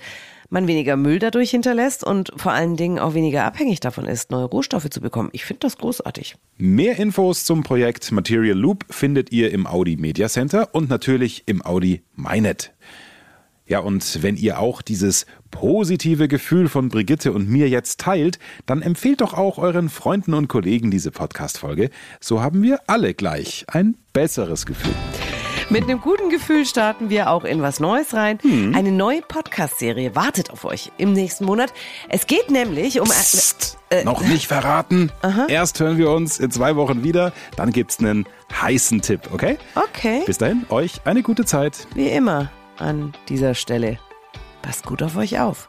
man 0.51 0.67
weniger 0.67 0.97
Müll 0.97 1.19
dadurch 1.19 1.51
hinterlässt 1.51 2.05
und 2.05 2.33
vor 2.37 2.53
allen 2.53 2.77
Dingen 2.77 2.99
auch 2.99 3.15
weniger 3.15 3.45
abhängig 3.45 3.81
davon 3.81 4.05
ist, 4.05 4.31
neue 4.31 4.45
Rohstoffe 4.45 4.91
zu 4.91 5.01
bekommen. 5.01 5.31
Ich 5.33 5.45
finde 5.45 5.61
das 5.61 5.79
großartig. 5.79 6.37
Mehr 6.59 6.99
Infos 6.99 7.45
zum 7.45 7.63
Projekt 7.63 8.11
Material 8.13 8.59
Loop 8.59 8.85
findet 8.91 9.33
ihr 9.33 9.53
im 9.53 9.67
Audi 9.67 9.97
Media 9.97 10.29
Center 10.29 10.75
und 10.75 10.91
natürlich 10.91 11.45
im 11.47 11.65
Audi 11.65 12.03
MyNet. 12.17 12.73
Ja, 13.67 13.79
und 13.79 14.25
wenn 14.25 14.37
ihr 14.37 14.59
auch 14.59 14.83
dieses 14.83 15.27
positive 15.53 16.27
Gefühl 16.27 16.69
von 16.69 16.89
Brigitte 16.89 17.33
und 17.33 17.49
mir 17.49 17.69
jetzt 17.69 18.01
teilt, 18.01 18.41
dann 18.67 18.83
empfehlt 18.83 19.21
doch 19.21 19.35
auch 19.35 19.59
euren 19.59 19.89
Freunden 19.89 20.35
und 20.35 20.49
Kollegen 20.49 20.91
diese 20.91 21.13
Podcast-Folge. 21.13 21.91
So 22.19 22.43
haben 22.43 22.65
wir 22.65 22.81
alle 22.89 23.15
gleich 23.15 23.65
ein 23.69 23.97
besseres 24.13 24.67
Gefühl. 24.67 24.95
Mit 25.71 25.85
einem 25.85 26.01
guten 26.01 26.31
Gefühl 26.31 26.67
starten 26.67 27.11
wir 27.11 27.31
auch 27.31 27.45
in 27.45 27.63
was 27.63 27.79
Neues 27.79 28.13
rein. 28.13 28.41
Hm. 28.43 28.75
Eine 28.75 28.91
neue 28.91 29.23
Podcast-Serie 29.23 30.17
wartet 30.17 30.51
auf 30.51 30.65
euch 30.65 30.91
im 30.99 31.13
nächsten 31.13 31.45
Monat. 31.45 31.73
Es 32.09 32.27
geht 32.27 32.51
nämlich 32.51 33.01
um... 33.01 33.07
Psst, 33.09 33.79
äh, 33.89 34.03
noch 34.03 34.21
nicht 34.21 34.49
verraten. 34.49 35.13
Aha. 35.23 35.47
Erst 35.49 35.79
hören 35.79 35.97
wir 35.97 36.11
uns 36.11 36.41
in 36.41 36.51
zwei 36.51 36.75
Wochen 36.75 37.05
wieder. 37.05 37.33
Dann 37.55 37.71
gibt's 37.71 38.01
einen 38.01 38.27
heißen 38.53 39.01
Tipp, 39.01 39.29
okay? 39.33 39.59
Okay. 39.77 40.25
Bis 40.27 40.39
dahin, 40.39 40.67
euch 40.71 41.03
eine 41.05 41.23
gute 41.23 41.45
Zeit. 41.45 41.87
Wie 41.95 42.09
immer 42.09 42.51
an 42.79 43.13
dieser 43.29 43.55
Stelle. 43.55 44.01
Passt 44.63 44.85
gut 44.85 45.05
auf 45.05 45.17
euch 45.17 45.39
auf. 45.39 45.69